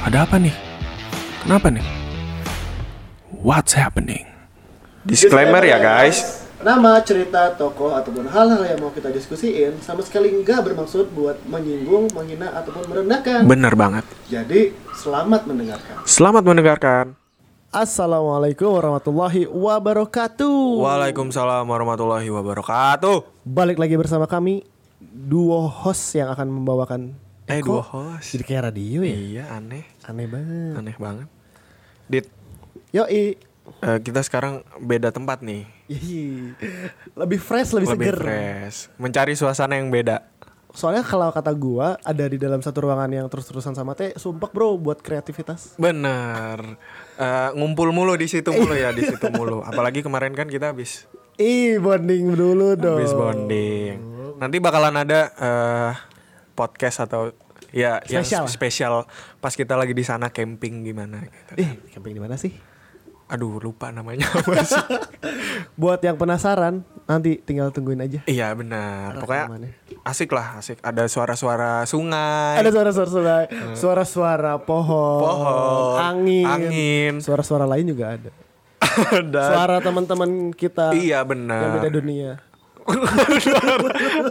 Ada 0.00 0.24
apa 0.24 0.40
nih? 0.40 0.56
Kenapa 1.44 1.68
nih? 1.68 1.84
What's 3.36 3.76
happening? 3.76 4.24
Disclaimer 5.04 5.60
ya 5.60 5.76
guys. 5.76 6.48
Nama, 6.64 7.04
cerita, 7.04 7.52
tokoh, 7.52 7.92
ataupun 7.92 8.24
hal-hal 8.24 8.64
yang 8.64 8.80
mau 8.80 8.88
kita 8.96 9.12
diskusiin 9.12 9.76
sama 9.84 10.00
sekali 10.00 10.32
nggak 10.40 10.72
bermaksud 10.72 11.12
buat 11.12 11.44
menyinggung, 11.44 12.16
menghina, 12.16 12.48
ataupun 12.48 12.88
merendahkan. 12.88 13.44
Bener 13.44 13.76
banget. 13.76 14.08
Jadi, 14.32 14.72
selamat 14.96 15.44
mendengarkan. 15.44 15.94
Selamat 16.08 16.48
mendengarkan. 16.48 17.04
Assalamualaikum 17.68 18.72
warahmatullahi 18.72 19.52
wabarakatuh. 19.52 20.80
Waalaikumsalam 20.80 21.68
warahmatullahi 21.68 22.28
wabarakatuh. 22.32 23.44
Balik 23.44 23.76
lagi 23.76 24.00
bersama 24.00 24.24
kami, 24.24 24.64
duo 25.00 25.68
host 25.68 26.16
yang 26.16 26.32
akan 26.32 26.48
membawakan 26.48 27.20
Eh, 27.50 27.60
kok 27.60 27.68
dua 27.68 27.82
host. 27.82 28.26
Jadi 28.30 28.44
kayak 28.44 28.62
radio 28.68 29.00
ya? 29.00 29.12
Iya, 29.12 29.44
aneh. 29.52 29.84
Aneh 30.02 30.26
banget. 30.26 30.72
Aneh 30.74 30.96
banget. 30.96 31.28
Dit, 32.06 32.26
Yoi. 32.90 33.34
eh, 33.80 33.98
kita 34.00 34.20
sekarang 34.20 34.60
beda 34.76 35.10
tempat 35.10 35.40
nih. 35.40 35.66
Ih, 35.86 36.54
Lebih 37.12 37.38
fresh, 37.38 37.70
lebih, 37.72 37.90
Lebih 37.90 38.06
seger. 38.06 38.18
fresh. 38.18 38.78
Mencari 38.96 39.34
suasana 39.34 39.74
yang 39.74 39.88
beda. 39.88 40.26
Soalnya 40.70 41.02
kalau 41.02 41.26
kata 41.28 41.50
gua 41.52 41.98
ada 42.00 42.24
di 42.24 42.38
dalam 42.38 42.62
satu 42.62 42.86
ruangan 42.86 43.10
yang 43.10 43.26
terus-terusan 43.26 43.74
sama 43.74 43.92
teh, 43.92 44.14
sumpah 44.14 44.46
bro 44.48 44.78
buat 44.78 44.98
kreativitas. 44.98 45.74
Bener. 45.74 46.78
Eh, 47.16 47.50
ngumpul 47.52 47.90
mulu 47.90 48.14
di 48.14 48.26
situ 48.26 48.48
mulu 48.48 48.72
ya, 48.72 48.90
di 48.90 49.02
situ 49.02 49.26
mulu. 49.28 49.62
Apalagi 49.66 49.98
kemarin 50.00 50.30
kan 50.30 50.46
kita 50.46 50.70
habis 50.70 51.10
Ih, 51.36 51.78
bonding 51.78 52.34
dulu 52.34 52.74
dong. 52.74 53.02
habis 53.02 53.10
bonding. 53.10 53.98
Nanti 54.38 54.56
bakalan 54.56 54.94
ada 54.94 55.20
eh, 55.32 55.92
podcast 56.60 57.00
atau 57.00 57.32
ya 57.70 58.02
Spesial. 58.02 58.44
yang 58.44 58.46
spesial 58.46 58.94
pas 59.38 59.54
kita 59.54 59.72
lagi 59.72 59.92
di 59.92 60.02
sana 60.02 60.28
camping 60.28 60.82
gimana 60.82 61.22
gitu. 61.22 61.52
Eh, 61.56 61.70
camping 61.88 62.12
di 62.12 62.20
mana 62.20 62.36
sih? 62.36 62.52
Aduh, 63.30 63.56
lupa 63.56 63.88
namanya 63.88 64.26
apa 64.36 64.58
sih. 64.60 64.82
Buat 65.74 66.02
yang 66.02 66.18
penasaran, 66.18 66.82
nanti 67.06 67.38
tinggal 67.38 67.70
tungguin 67.70 68.02
aja. 68.02 68.26
Iya 68.26 68.50
benar. 68.52 69.14
Pokoknya 69.16 69.46
Rekamannya. 69.46 69.70
asik 70.02 70.30
lah, 70.30 70.58
asik. 70.58 70.82
Ada 70.82 71.06
suara-suara 71.06 71.86
sungai. 71.86 72.58
Ada 72.58 72.74
suara-suara 72.74 73.06
sungai, 73.08 73.44
suara-suara 73.72 74.58
pohon, 74.58 75.22
Pohon, 75.22 75.94
angin, 75.96 76.42
angin. 76.44 77.12
suara-suara 77.22 77.70
lain 77.70 77.86
juga 77.86 78.18
ada. 78.18 78.30
Ada. 79.14 79.42
Suara 79.46 79.76
teman-teman 79.78 80.50
kita 80.50 80.90
Iya 80.90 81.22
yang 81.22 81.30
benar. 81.30 81.78
beda 81.78 81.90
dunia. 81.92 82.42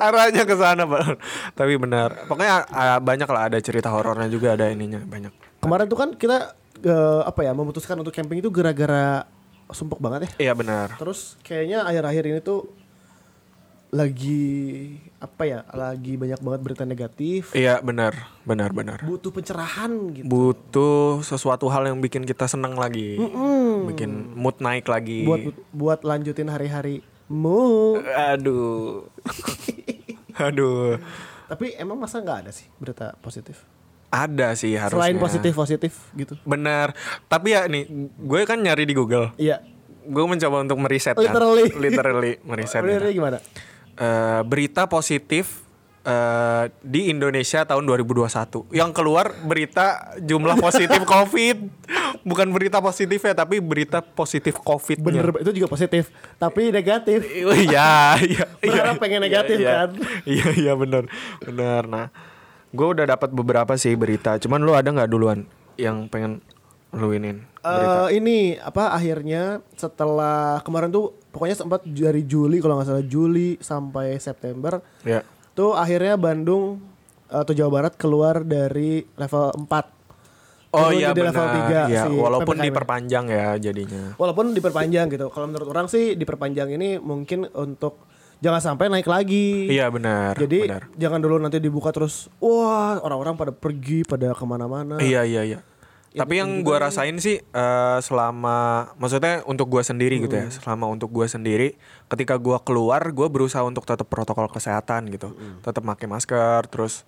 Arahnya 0.06 0.44
ke 0.44 0.56
sana, 0.58 0.84
Pak. 0.88 1.22
Tapi 1.54 1.74
benar. 1.78 2.26
Pokoknya 2.26 2.66
banyak 3.00 3.30
lah 3.30 3.42
ada 3.52 3.58
cerita 3.62 3.94
horornya 3.94 4.30
juga 4.32 4.58
ada 4.58 4.70
ininya 4.72 5.02
banyak. 5.04 5.32
Kemarin 5.60 5.86
tuh 5.92 6.00
kan 6.00 6.10
kita 6.16 6.56
eh, 6.84 7.22
apa 7.28 7.44
ya 7.44 7.52
memutuskan 7.52 8.00
untuk 8.00 8.16
camping 8.16 8.40
itu 8.40 8.48
gara-gara 8.48 9.28
sumpuk 9.70 10.00
banget 10.02 10.26
ya. 10.26 10.50
Iya 10.50 10.54
benar. 10.58 10.96
Terus 10.98 11.38
kayaknya 11.46 11.86
akhir-akhir 11.86 12.24
ini 12.26 12.40
tuh 12.42 12.72
lagi 13.90 14.42
apa 15.18 15.44
ya? 15.50 15.60
Lagi 15.74 16.14
banyak 16.14 16.40
banget 16.40 16.62
berita 16.62 16.84
negatif. 16.86 17.58
Iya 17.58 17.82
benar, 17.82 18.14
benar 18.46 18.70
benar. 18.70 19.02
Butuh 19.02 19.34
pencerahan 19.34 19.92
gitu. 20.14 20.26
Butuh 20.30 21.26
sesuatu 21.26 21.66
hal 21.74 21.90
yang 21.90 21.98
bikin 21.98 22.26
kita 22.26 22.46
senang 22.46 22.78
lagi. 22.78 23.18
Bikin 23.90 24.38
mood 24.38 24.62
naik 24.62 24.86
lagi. 24.86 25.26
buat 25.26 25.42
buat 25.74 26.00
lanjutin 26.06 26.50
hari-harimu. 27.30 28.02
Aduh. 28.10 29.06
Aduh. 30.50 30.98
Tapi 31.50 31.74
emang 31.78 31.98
masa 31.98 32.22
nggak 32.22 32.46
ada 32.46 32.52
sih 32.54 32.66
berita 32.78 33.14
positif? 33.22 33.66
Ada 34.10 34.58
sih 34.58 34.74
harusnya. 34.74 34.98
Selain 34.98 35.18
positif 35.22 35.54
positif 35.54 35.94
gitu. 36.18 36.34
Benar. 36.46 36.98
Tapi 37.30 37.54
ya 37.54 37.70
nih, 37.70 37.86
gue 38.18 38.42
kan 38.46 38.58
nyari 38.58 38.90
di 38.90 38.94
Google. 38.98 39.34
Iya. 39.38 39.62
Gue 40.10 40.26
mencoba 40.26 40.66
untuk 40.66 40.82
meriset 40.82 41.14
kan. 41.14 41.22
Literally. 41.22 41.70
Literally 41.78 42.34
meriset. 42.42 42.82
Gitu. 42.82 43.14
gimana? 43.22 43.38
Eh, 44.00 44.42
berita 44.46 44.90
positif 44.90 45.69
eh, 46.10 46.64
di 46.82 47.14
Indonesia 47.14 47.62
tahun 47.64 47.86
2021. 47.86 48.74
Yang 48.74 48.92
keluar 48.98 49.32
berita 49.46 50.18
jumlah 50.18 50.58
positif 50.58 51.02
COVID. 51.06 51.58
Bukan 52.26 52.48
berita 52.50 52.82
positif 52.82 53.22
ya, 53.22 53.34
tapi 53.38 53.62
berita 53.62 54.02
positif 54.02 54.58
COVID. 54.60 54.98
Bener 55.00 55.30
itu 55.40 55.62
juga 55.62 55.70
positif, 55.70 56.10
tapi 56.42 56.74
negatif. 56.74 57.24
Iya, 57.30 58.18
iya. 58.20 58.46
Berharap 58.62 58.98
iya, 58.98 59.02
pengen 59.02 59.22
iya, 59.22 59.26
negatif 59.30 59.58
iya. 59.62 59.72
kan? 59.72 59.90
Iya, 60.26 60.48
iya 60.58 60.74
benar. 60.74 61.04
Benar. 61.46 61.84
Nah, 61.88 62.06
gue 62.74 62.88
udah 62.90 63.06
dapat 63.06 63.30
beberapa 63.32 63.74
sih 63.78 63.94
berita. 63.94 64.38
Cuman 64.42 64.62
lu 64.66 64.74
ada 64.74 64.90
nggak 64.90 65.10
duluan 65.10 65.46
yang 65.80 66.10
pengen 66.10 66.42
lu 66.94 67.14
inin? 67.14 67.46
Berita. 67.62 68.10
Eh 68.10 68.18
ini 68.18 68.58
apa 68.58 68.94
akhirnya 68.94 69.62
setelah 69.78 70.64
kemarin 70.66 70.90
tuh 70.90 71.14
pokoknya 71.30 71.56
sempat 71.58 71.86
dari 71.86 72.26
Juli 72.26 72.58
kalau 72.60 72.80
nggak 72.80 72.88
salah 72.90 73.06
Juli 73.06 73.58
sampai 73.62 74.18
September 74.18 74.82
ya. 75.06 75.22
Tuh 75.60 75.76
akhirnya 75.76 76.16
Bandung 76.16 76.80
atau 77.28 77.52
Jawa 77.52 77.70
Barat 77.70 77.94
keluar 77.94 78.42
dari 78.42 79.04
level 79.14 79.68
4 79.68 80.00
Oh 80.70 80.94
iya 80.94 81.10
jadi 81.10 81.26
benar. 81.26 81.34
level 81.34 81.48
3 81.50 81.66
Iya, 81.90 82.04
si 82.06 82.10
walaupun 82.14 82.56
PPKM. 82.56 82.68
diperpanjang 82.70 83.26
ya 83.28 83.48
jadinya. 83.58 84.04
Walaupun 84.16 84.54
diperpanjang 84.54 85.06
gitu. 85.10 85.26
Kalau 85.34 85.50
menurut 85.50 85.66
orang 85.66 85.90
sih 85.90 86.14
diperpanjang 86.14 86.70
ini 86.70 87.02
mungkin 87.02 87.50
untuk 87.50 88.06
jangan 88.38 88.62
sampai 88.62 88.86
naik 88.88 89.10
lagi. 89.10 89.66
Iya 89.66 89.90
benar. 89.90 90.38
Jadi 90.38 90.70
benar. 90.70 90.86
jangan 90.94 91.20
dulu 91.20 91.42
nanti 91.42 91.58
dibuka 91.58 91.90
terus. 91.90 92.30
Wah 92.38 93.02
orang-orang 93.02 93.34
pada 93.34 93.50
pergi 93.50 94.06
pada 94.06 94.30
ke 94.32 94.46
mana-mana. 94.46 95.02
Iya 95.02 95.26
iya 95.26 95.42
iya. 95.44 95.60
Tapi 96.10 96.42
yang 96.42 96.66
gua 96.66 96.90
rasain 96.90 97.14
sih 97.22 97.38
eh, 97.38 97.98
selama 98.02 98.90
maksudnya 98.98 99.46
untuk 99.46 99.70
gua 99.70 99.86
sendiri 99.86 100.18
gitu 100.18 100.36
ya. 100.36 100.50
Selama 100.50 100.90
untuk 100.90 101.14
gua 101.14 101.30
sendiri 101.30 101.78
ketika 102.10 102.34
gua 102.42 102.58
keluar 102.62 103.02
gua 103.14 103.30
berusaha 103.30 103.62
untuk 103.62 103.86
tetap 103.86 104.10
protokol 104.10 104.50
kesehatan 104.50 105.14
gitu. 105.14 105.34
Tetap 105.62 105.86
pakai 105.86 106.10
masker 106.10 106.66
terus 106.68 107.06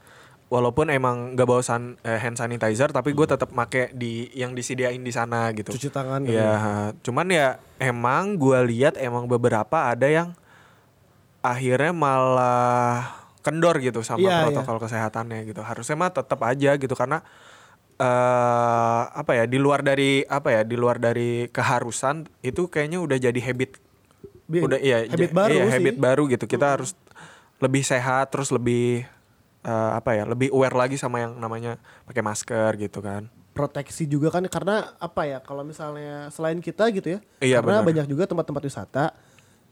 walaupun 0.52 0.92
emang 0.92 1.40
gak 1.40 1.48
bawa 1.48 1.64
san- 1.64 1.96
eh, 2.04 2.20
hand 2.20 2.36
sanitizer 2.36 2.92
tapi 2.92 3.16
gue 3.16 3.24
tetap 3.24 3.56
make 3.56 3.96
di 3.96 4.28
yang 4.36 4.52
disediain 4.52 5.00
di 5.00 5.08
sana 5.08 5.48
gitu. 5.56 5.72
Cuci 5.72 5.88
tangan. 5.88 6.28
Iya, 6.28 6.92
cuman 7.08 7.32
ya 7.32 7.56
emang 7.80 8.36
gua 8.36 8.60
lihat 8.60 9.00
emang 9.00 9.32
beberapa 9.32 9.88
ada 9.88 10.12
yang 10.12 10.36
akhirnya 11.40 11.96
malah 11.96 13.16
kendor 13.42 13.82
gitu 13.82 14.06
sama 14.06 14.22
Iya, 14.22 14.38
protokol 14.46 14.78
kesehatannya 14.84 15.50
gitu. 15.50 15.64
Harusnya 15.64 15.96
mah 15.98 16.12
tetap 16.14 16.38
aja 16.46 16.78
gitu 16.78 16.94
karena 16.94 17.26
eh 18.02 19.02
apa 19.14 19.32
ya 19.38 19.44
di 19.46 19.62
luar 19.62 19.86
dari 19.86 20.26
apa 20.26 20.50
ya 20.50 20.62
di 20.66 20.74
luar 20.74 20.98
dari 20.98 21.46
keharusan 21.54 22.26
itu 22.42 22.66
kayaknya 22.66 22.98
udah 22.98 23.18
jadi 23.22 23.40
habit. 23.46 23.78
Bi- 24.50 24.66
udah 24.66 24.82
iya 24.82 25.06
habit 25.06 25.32
baru 25.32 25.54
iya, 25.54 25.64
sih. 25.70 25.74
habit 25.78 25.96
baru 26.02 26.24
gitu. 26.26 26.50
Kita 26.50 26.76
harus 26.76 26.98
lebih 27.62 27.86
sehat 27.86 28.34
terus 28.34 28.50
lebih 28.50 29.06
eh, 29.62 29.92
apa 29.94 30.18
ya 30.18 30.26
lebih 30.26 30.50
aware 30.50 30.74
lagi 30.74 30.98
sama 30.98 31.22
yang 31.22 31.38
namanya 31.38 31.78
pakai 32.10 32.26
masker 32.26 32.82
gitu 32.82 33.06
kan. 33.06 33.30
Proteksi 33.54 34.08
juga 34.08 34.32
kan 34.34 34.48
karena 34.50 34.96
apa 34.98 35.28
ya 35.28 35.38
kalau 35.44 35.62
misalnya 35.62 36.32
selain 36.32 36.58
kita 36.64 36.88
gitu 36.90 37.16
ya 37.16 37.20
Iya, 37.44 37.60
karena 37.60 37.84
benar. 37.84 37.88
banyak 37.92 38.06
juga 38.08 38.24
tempat-tempat 38.26 38.64
wisata 38.64 39.06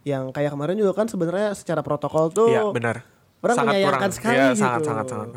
yang 0.03 0.31
kayak 0.35 0.51
kemarin 0.51 0.75
juga 0.75 0.91
kan 0.95 1.07
sebenarnya 1.07 1.55
secara 1.55 1.79
protokol 1.79 2.27
tuh 2.31 2.51
iya 2.51 2.63
benar 2.71 3.03
orang 3.39 3.55
Sangat 3.55 3.71
menyayangkan 3.71 3.99
kurang. 4.01 4.11
sekali 4.11 4.35
Iya, 4.35 4.47
gitu 4.51 4.59
sangat 4.59 4.81
sangat 4.83 5.05
sangat 5.07 5.29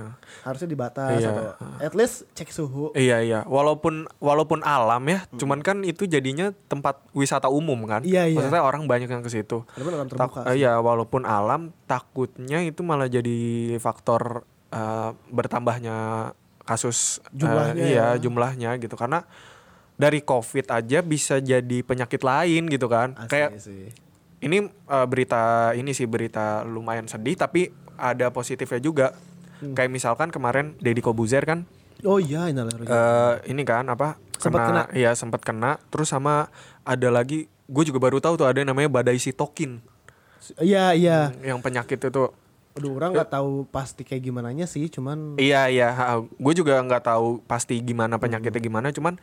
harusnya 0.42 0.68
dibatas 0.68 1.10
Iya. 1.14 1.30
atau 1.30 1.44
at 1.78 1.94
least 1.94 2.16
cek 2.34 2.50
suhu 2.50 2.90
Iya 2.92 3.16
iya, 3.22 3.40
walaupun 3.46 4.10
walaupun 4.18 4.58
alam 4.66 5.02
ya, 5.06 5.22
cuman 5.38 5.62
kan 5.62 5.86
itu 5.86 6.04
jadinya 6.04 6.50
tempat 6.66 6.98
wisata 7.14 7.46
umum 7.46 7.78
kan. 7.86 8.02
Iya, 8.02 8.26
iya. 8.26 8.42
Maksudnya 8.42 8.62
orang 8.62 8.90
banyak 8.90 9.06
yang 9.06 9.22
ke 9.22 9.30
situ. 9.30 9.62
Alam 9.78 10.10
terbuka 10.10 10.50
Iya, 10.50 10.82
walaupun 10.82 11.22
alam 11.22 11.70
takutnya 11.86 12.58
itu 12.60 12.82
malah 12.82 13.06
jadi 13.06 13.38
faktor 13.78 14.42
eh, 14.68 15.10
bertambahnya 15.30 16.32
kasus 16.62 17.22
eh, 17.30 17.38
Jumlahnya 17.38 17.84
iya, 17.86 18.06
ya. 18.14 18.18
jumlahnya 18.18 18.70
gitu 18.78 18.94
karena 18.94 19.22
dari 19.94 20.22
Covid 20.22 20.70
aja 20.70 20.98
bisa 21.02 21.38
jadi 21.38 21.78
penyakit 21.86 22.18
lain 22.18 22.66
gitu 22.66 22.90
kan. 22.90 23.14
Asli 23.14 23.30
Kayak 23.30 23.50
sih 23.62 23.94
ini 24.42 24.58
eh, 24.66 25.06
berita 25.06 25.70
ini 25.72 25.94
sih 25.94 26.10
berita 26.10 26.66
lumayan 26.66 27.06
sedih 27.06 27.38
tapi 27.38 27.70
ada 28.00 28.32
positifnya 28.32 28.80
juga. 28.80 29.06
Hmm. 29.62 29.74
Kayak 29.78 29.90
misalkan 29.94 30.28
kemarin 30.34 30.74
Deddy 30.82 31.00
Kobuzer 31.00 31.46
kan 31.46 31.64
oh 32.02 32.18
iya 32.18 32.50
eh 32.50 33.34
ini 33.50 33.62
kan 33.62 33.86
apa 33.86 34.18
Sempet 34.42 34.58
kena. 34.58 34.90
Iya 34.90 35.14
sempat 35.14 35.46
kena 35.46 35.78
terus 35.94 36.10
sama 36.10 36.50
ada 36.82 37.08
lagi 37.14 37.46
gue 37.46 37.84
juga 37.86 38.02
baru 38.02 38.18
tahu 38.18 38.42
tuh 38.42 38.46
ada 38.50 38.58
yang 38.58 38.74
namanya 38.74 38.90
badai 38.90 39.16
sitokin 39.22 39.78
iya 40.58 40.90
iya 40.92 41.30
yang 41.46 41.62
penyakit 41.62 42.02
itu 42.02 42.24
aduh 42.72 42.92
orang 42.98 43.14
nggak 43.14 43.30
tahu 43.30 43.68
pasti 43.70 44.02
kayak 44.02 44.22
gimana 44.26 44.50
sih 44.66 44.90
cuman 44.90 45.38
iya 45.38 45.70
iya 45.70 45.94
gue 46.18 46.54
juga 46.56 46.82
nggak 46.82 47.04
tahu 47.06 47.44
pasti 47.46 47.78
gimana 47.78 48.18
penyakitnya 48.18 48.58
Hmm. 48.58 48.66
gimana 48.66 48.88
cuman 48.90 49.14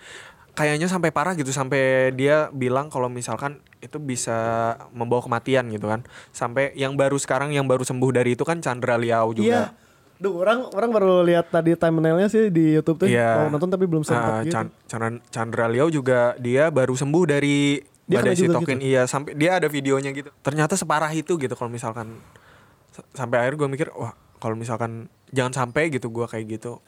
kayaknya 0.56 0.88
sampai 0.88 1.12
parah 1.12 1.36
gitu 1.36 1.51
sampai 1.51 2.16
dia 2.16 2.48
bilang 2.56 2.88
kalau 2.88 3.12
misalkan 3.12 3.60
itu 3.80 3.98
bisa 3.98 4.36
membawa 4.90 5.20
kematian 5.22 5.68
gitu 5.68 5.86
kan 5.86 6.04
sampai 6.30 6.72
yang 6.74 6.94
baru 6.94 7.16
sekarang 7.16 7.50
yang 7.50 7.64
baru 7.64 7.81
sembuh 7.81 8.12
dari 8.12 8.34
itu 8.34 8.44
kan 8.44 8.60
Chandra 8.60 8.96
Liao 8.96 9.31
juga 9.31 9.48
iya 9.48 9.64
Duh, 10.20 10.36
orang 10.36 10.68
orang 10.70 10.92
baru 10.92 11.24
lihat 11.24 11.48
tadi 11.48 11.72
thumbnailnya 11.74 12.28
sih 12.28 12.52
di 12.52 12.76
YouTube 12.76 13.00
tuh. 13.00 13.08
Iya. 13.08 13.40
Mau 13.40 13.56
nonton 13.56 13.72
tapi 13.72 13.88
belum 13.88 14.04
sempat 14.04 14.28
Ah, 14.30 14.40
gitu. 14.44 14.52
Chan- 14.52 14.74
Chan- 14.84 15.24
Chandra 15.26 15.72
Liao 15.72 15.88
juga 15.88 16.36
dia 16.36 16.68
baru 16.68 16.92
sembuh 16.92 17.24
dari 17.24 17.80
Dia 18.04 18.20
badai 18.20 18.36
sitokin 18.36 18.84
iya 18.84 19.08
sampai 19.08 19.31
dia 19.31 19.56
ada 19.56 19.72
videonya 19.72 20.12
gitu 20.12 20.28
ternyata 20.44 20.76
separah 20.76 21.08
itu 21.14 21.40
gitu 21.40 21.56
kalau 21.56 21.72
misalkan 21.72 22.20
sampai 23.14 23.38
akhir 23.40 23.56
gue 23.56 23.68
mikir 23.70 23.88
wah 23.94 24.12
kalau 24.36 24.56
misalkan 24.56 25.08
jangan 25.30 25.56
sampai 25.56 25.88
gitu 25.88 26.10
gue 26.10 26.26
kayak 26.26 26.52
gitu 26.52 26.84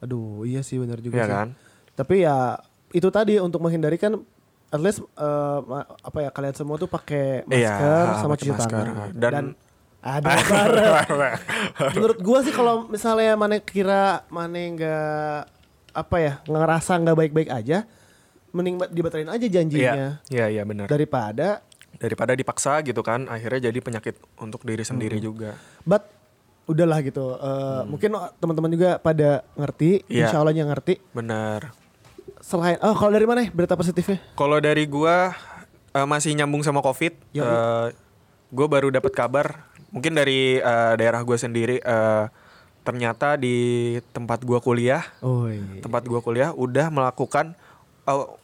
Aduh, 0.00 0.48
iya 0.48 0.64
sih 0.64 0.80
benar 0.80 1.04
juga 1.04 1.14
Iya 1.14 1.24
sih. 1.26 1.32
kan? 1.32 1.48
Tapi 1.92 2.24
ya 2.24 2.56
itu 2.90 3.08
tadi 3.10 3.36
untuk 3.36 3.60
menghindari 3.60 4.00
kan 4.00 4.16
at 4.70 4.80
least 4.80 5.02
eh, 5.02 5.58
ma- 5.62 5.88
apa 5.98 6.18
ya 6.20 6.30
kalian 6.30 6.54
semua 6.54 6.76
tuh 6.76 6.86
pakai 6.86 7.42
Iya, 7.44 7.74
masker 7.74 8.06
sama 8.16 8.28
pakai 8.30 8.40
cuci 8.40 8.50
masker. 8.52 8.84
tangan. 8.86 9.10
Dan- 9.12 9.54
ada 10.00 10.32
bareng. 10.48 11.36
Menurut 11.92 12.18
gua 12.18 12.40
sih 12.40 12.50
kalau 12.50 12.88
misalnya 12.88 13.36
mana 13.36 13.60
kira 13.60 14.24
mana 14.26 14.56
nggak 14.56 15.40
apa 15.92 16.16
ya 16.16 16.32
ngerasa 16.42 16.96
nggak 16.96 17.16
baik-baik 17.18 17.50
aja, 17.50 17.84
mending 18.50 18.78
ba- 18.78 18.88
dibatalin 18.88 19.28
aja 19.28 19.44
janjinya 19.44 19.92
iya 19.92 20.08
iya 20.26 20.46
iya 20.50 20.62
benar 20.64 20.86
daripada 20.86 21.60
daripada 21.92 22.32
dipaksa 22.32 22.80
gitu 22.80 22.98
kan 23.00 23.26
akhirnya 23.26 23.68
jadi 23.68 23.78
penyakit 23.78 24.16
untuk 24.36 24.64
diri 24.64 24.80
sendiri 24.80 25.20
juga 25.20 25.52
but 25.84 26.08
udahlah 26.64 27.02
gitu. 27.02 27.34
Eh, 27.34 27.82
Mungkin 27.84 28.10
teman-teman 28.38 28.70
juga 28.70 28.90
pada 28.96 29.42
ngerti, 29.52 30.00
Hmm. 30.00 30.08
Iya. 30.08 30.30
insya 30.30 30.64
ngerti. 30.64 30.94
benar 31.10 31.74
Selain 32.50 32.74
oh 32.82 32.92
kalau 32.92 33.14
dari 33.14 33.24
mana 33.24 33.46
ya 33.46 33.50
berita 33.50 33.78
positifnya? 33.78 34.18
kalau 34.34 34.58
dari 34.58 34.82
gua 34.84 35.30
eh, 35.90 36.02
masih 36.04 36.34
nyambung 36.34 36.60
sama 36.60 36.82
covid 36.82 37.14
Yoi. 37.30 37.46
eh, 37.46 37.86
gue 38.50 38.66
baru 38.66 38.90
dapat 38.90 39.14
kabar 39.14 39.46
mungkin 39.88 40.10
dari 40.12 40.58
eh, 40.58 40.92
daerah 40.98 41.22
gue 41.22 41.38
sendiri 41.38 41.78
eh, 41.78 42.24
ternyata 42.82 43.38
di 43.38 43.54
tempat 44.10 44.42
gua 44.42 44.58
kuliah 44.58 45.06
Oh 45.22 45.46
iya. 45.46 45.62
tempat 45.78 46.02
gua 46.02 46.18
kuliah 46.18 46.50
udah 46.50 46.90
melakukan 46.90 47.54
oh, 48.04 48.34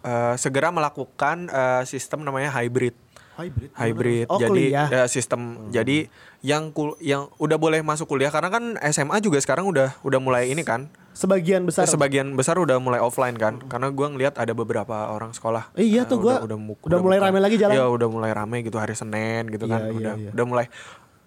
eh, 0.00 0.34
segera 0.40 0.72
melakukan 0.72 1.44
eh, 1.46 1.82
sistem 1.84 2.24
namanya 2.24 2.48
hybrid 2.50 2.96
Hybrid. 3.42 3.70
hybrid 3.72 4.26
Oh, 4.26 4.36
jadi 4.36 4.50
kuliah. 4.68 4.86
ya, 4.88 5.02
sistem 5.06 5.40
jadi 5.68 6.06
yang 6.38 6.68
kul 6.68 6.96
yang 6.98 7.28
udah 7.36 7.56
boleh 7.56 7.80
masuk 7.80 8.06
kuliah 8.06 8.28
karena 8.28 8.48
kan 8.48 8.62
SMA 8.86 9.18
juga 9.18 9.36
sekarang 9.36 9.64
udah 9.66 9.96
udah 10.00 10.18
mulai 10.18 10.48
ini 10.48 10.60
kan 10.62 10.86
Sebagian 11.12 11.64
besar. 11.64 11.84
sebagian 11.84 12.32
besar 12.32 12.56
udah 12.56 12.76
mulai 12.76 12.96
offline 12.98 13.34
kan 13.34 13.60
karena 13.62 13.88
gua 13.88 14.08
ngelihat 14.08 14.34
ada 14.34 14.52
beberapa 14.52 15.10
orang 15.10 15.30
sekolah 15.30 15.68
Eh, 15.74 15.84
iya 15.86 16.02
eh, 16.02 16.04
tuh, 16.06 16.16
gua 16.18 16.40
udah, 16.40 16.56
mu- 16.56 16.78
udah 16.78 16.98
mulai 16.98 17.18
buka. 17.18 17.26
rame 17.26 17.38
lagi 17.40 17.56
jalan. 17.56 17.74
Iya, 17.74 17.84
udah 17.86 18.08
mulai 18.08 18.30
rame 18.30 18.56
gitu 18.60 18.76
hari 18.76 18.92
Senin 18.92 19.48
gitu 19.48 19.64
Iya, 19.64 19.72
kan 19.74 19.80
iya, 19.82 19.92
udah 19.92 20.14
iya. 20.16 20.30
udah 20.30 20.44
mulai 20.46 20.66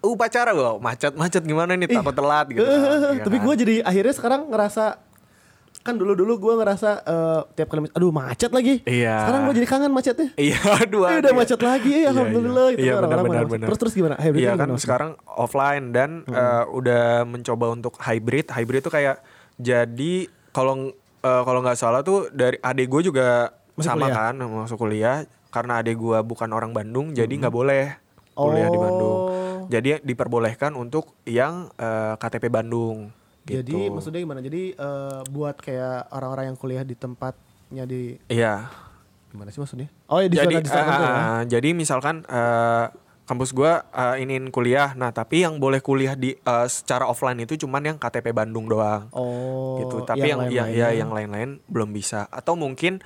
upacara 0.02 0.52
gua 0.52 0.76
macet 0.78 1.14
macet 1.14 1.42
gimana 1.42 1.74
nih 1.74 1.88
takut 1.88 2.12
telat 2.12 2.48
gitu 2.48 2.60
kan. 2.60 2.80
Iya 3.16 3.24
Tapi 3.24 3.38
kan? 3.38 3.46
gue 3.46 3.54
jadi 3.58 3.76
akhirnya 3.82 4.14
sekarang 4.14 4.42
ngerasa 4.48 4.84
kan 5.84 6.00
dulu 6.00 6.16
dulu 6.16 6.40
gue 6.40 6.54
ngerasa 6.56 6.90
eh, 7.04 7.42
tiap 7.54 7.68
kali 7.68 7.92
aduh 7.92 8.08
macet 8.10 8.50
lagi. 8.50 8.80
Iya. 8.84 9.28
Sekarang 9.28 9.42
gue 9.44 9.54
jadi 9.60 9.68
kangen 9.68 9.92
macetnya. 9.92 10.30
Iya, 10.34 10.60
aduh. 10.80 11.04
Eh, 11.06 11.20
udah 11.20 11.34
macet 11.36 11.60
lagi 11.60 11.90
ya, 11.92 12.10
alhamdulillah 12.10 12.68
iya. 12.72 12.76
gitu 12.76 12.88
Iya, 12.88 12.94
benar, 13.04 13.20
benar, 13.44 13.68
Terus 13.68 13.80
terus 13.80 13.94
gimana? 13.94 14.16
Hybrid 14.16 14.40
Iya 14.40 14.48
gimana 14.50 14.58
kan 14.58 14.68
maksudnya? 14.72 14.84
sekarang 14.88 15.10
offline 15.28 15.86
dan 15.92 16.10
eh, 16.26 16.64
udah 16.72 17.04
mencoba 17.24 17.66
untuk 17.70 17.94
hybrid. 18.00 18.48
Hybrid 18.48 18.82
tuh 18.82 18.92
kayak 18.92 19.20
jadi 19.56 20.14
kalau 20.50 20.90
eh, 21.20 21.42
kalau 21.44 21.60
nggak 21.60 21.76
salah 21.76 22.00
tuh 22.00 22.32
dari 22.32 22.56
adik 22.58 22.88
gue 22.88 23.02
juga 23.06 23.52
Masuk 23.74 23.84
sama 23.86 24.08
kuliah? 24.08 24.16
kan 24.16 24.34
masuk 24.40 24.78
kuliah 24.78 25.18
karena 25.50 25.74
adik 25.80 25.96
gue 25.96 26.18
bukan 26.22 26.50
orang 26.50 26.72
Bandung 26.72 27.12
jadi 27.12 27.30
nggak 27.30 27.52
boleh 27.52 27.84
kuliah 28.34 28.66
di 28.66 28.78
Oh. 28.78 28.82
Bandung. 28.82 29.18
Jadi 29.66 30.02
diperbolehkan 30.02 30.74
untuk 30.74 31.14
yang 31.24 31.70
eh, 31.76 32.14
KTP 32.16 32.48
Bandung. 32.48 33.12
Gitu. 33.44 33.60
Jadi 33.60 33.80
maksudnya 33.90 34.20
gimana? 34.20 34.40
Jadi 34.40 34.72
eh, 34.72 35.22
buat 35.28 35.56
kayak 35.58 36.08
orang-orang 36.10 36.46
yang 36.48 36.58
kuliah 36.58 36.82
di 36.82 36.96
tempatnya 36.96 37.84
di 37.84 38.16
Iya. 38.28 38.72
gimana 39.28 39.50
sih 39.50 39.60
maksudnya? 39.60 39.90
Oh 40.08 40.18
ya 40.18 40.28
di 40.28 40.38
jadi 40.38 40.46
zona 40.48 40.62
di 40.62 40.70
zona 40.70 40.80
eh, 40.80 40.88
ya? 40.88 41.10
eh, 41.10 41.42
jadi 41.50 41.70
misalkan 41.74 42.16
eh, 42.24 42.86
kampus 43.24 43.50
gua 43.52 43.84
eh, 43.90 44.22
iniin 44.22 44.48
kuliah 44.48 44.94
nah 44.94 45.10
tapi 45.10 45.42
yang 45.42 45.58
boleh 45.58 45.80
kuliah 45.80 46.14
di 46.14 46.32
eh, 46.34 46.68
secara 46.68 47.04
offline 47.04 47.40
itu 47.40 47.58
cuman 47.58 47.82
yang 47.84 47.98
KTP 47.98 48.30
Bandung 48.30 48.70
doang 48.70 49.10
Oh. 49.10 49.80
gitu 49.80 50.06
tapi 50.06 50.24
yang, 50.24 50.46
ya, 50.46 50.70
lain-lainnya. 50.70 50.88
ya 50.88 50.88
yang 50.94 51.10
lain-lain 51.10 51.50
belum 51.66 51.90
bisa 51.90 52.30
atau 52.30 52.54
mungkin 52.54 53.02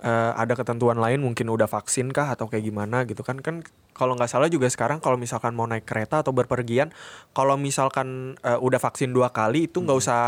eh, 0.00 0.32
ada 0.32 0.54
ketentuan 0.54 0.96
lain 0.96 1.18
mungkin 1.18 1.46
udah 1.46 1.66
vaksin 1.66 2.08
kah 2.08 2.30
atau 2.30 2.46
kayak 2.46 2.64
gimana 2.64 3.02
gitu 3.02 3.20
kan 3.20 3.38
kan 3.38 3.66
kalau 3.92 4.14
nggak 4.14 4.26
salah 4.26 4.46
juga 4.46 4.66
sekarang 4.66 4.98
kalau 4.98 5.14
misalkan 5.14 5.52
mau 5.52 5.64
naik 5.64 5.82
kereta 5.82 6.22
atau 6.22 6.30
berpergian 6.30 6.94
kalau 7.32 7.54
misalkan 7.54 8.38
eh, 8.40 8.54
udah 8.56 8.78
vaksin 8.78 9.10
dua 9.10 9.28
kali 9.28 9.66
itu 9.66 9.78
Hmm. 9.78 9.86
nggak 9.86 9.98
usah 9.98 10.22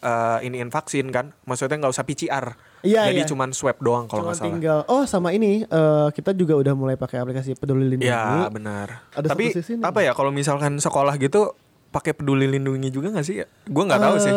eh, 0.00 0.38
iniin 0.42 0.68
vaksin 0.68 1.08
kan 1.08 1.30
maksudnya 1.44 1.78
nggak 1.78 1.92
usah 1.92 2.02
PCR 2.02 2.46
Iya, 2.84 3.08
jadi 3.08 3.24
iya. 3.24 3.28
cuman 3.30 3.48
swab 3.50 3.80
doang 3.80 4.04
kalau 4.04 4.28
nggak 4.28 4.36
salah 4.36 4.48
tinggal 4.50 4.78
oh 4.86 5.04
sama 5.04 5.30
ini 5.30 5.62
eh, 5.62 6.08
kita 6.10 6.34
juga 6.34 6.52
udah 6.54 6.74
mulai 6.74 6.94
pakai 6.94 7.16
aplikasi 7.16 7.56
peduli 7.56 7.88
lindungi. 7.88 8.12
Ya 8.12 8.44
benar. 8.48 9.08
Ada 9.10 9.32
Tapi 9.32 9.48
satu 9.48 9.56
sisi 9.56 9.72
nih. 9.78 9.84
apa 9.88 10.04
ya 10.04 10.12
kalau 10.12 10.28
misalkan 10.28 10.76
sekolah 10.76 11.16
gitu 11.16 11.56
pakai 11.88 12.12
peduli 12.12 12.44
lindungi 12.44 12.90
juga 12.90 13.08
nggak 13.08 13.24
sih? 13.24 13.40
Gue 13.64 13.82
nggak 13.88 14.02
tahu 14.02 14.16
sih. 14.18 14.34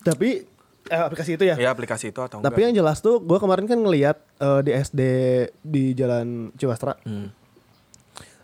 Tapi 0.00 0.28
eh, 0.90 1.00
aplikasi 1.00 1.30
itu 1.34 1.44
ya. 1.44 1.54
Ya 1.56 1.68
aplikasi 1.68 2.10
itu 2.10 2.18
atau 2.18 2.38
Tapi 2.38 2.50
enggak? 2.50 2.66
yang 2.66 2.74
jelas 2.76 2.98
tuh 2.98 3.18
gue 3.18 3.38
kemarin 3.38 3.64
kan 3.64 3.78
ngelihat 3.78 4.16
eh, 4.36 4.60
di 4.60 4.70
SD 4.74 5.00
di 5.60 5.82
Jalan 5.92 6.50
Ciwastra. 6.54 6.98
Hmm. 7.02 7.30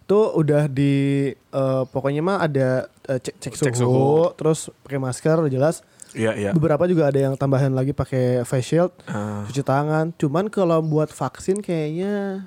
Tuh 0.07 0.31
udah 0.33 0.65
di 0.67 0.95
eh, 1.35 1.83
pokoknya 1.85 2.23
mah 2.23 2.39
ada 2.41 2.87
eh, 3.05 3.19
cek, 3.19 3.35
cek, 3.37 3.53
Cek 3.61 3.75
suhu, 3.75 3.91
suhu. 3.91 4.35
terus 4.35 4.59
pakai 4.81 4.97
masker 4.97 5.37
udah 5.37 5.51
jelas. 5.51 5.83
Iya 6.15 6.33
iya. 6.33 6.51
Beberapa 6.51 6.87
juga 6.87 7.11
ada 7.11 7.19
yang 7.19 7.35
tambahan 7.35 7.71
lagi 7.71 7.91
pakai 7.91 8.41
face 8.43 8.73
shield, 8.73 8.95
Ah. 9.05 9.43
cuci 9.45 9.61
tangan. 9.61 10.15
Cuman 10.15 10.47
kalau 10.47 10.79
buat 10.81 11.11
vaksin 11.11 11.59
kayaknya 11.59 12.47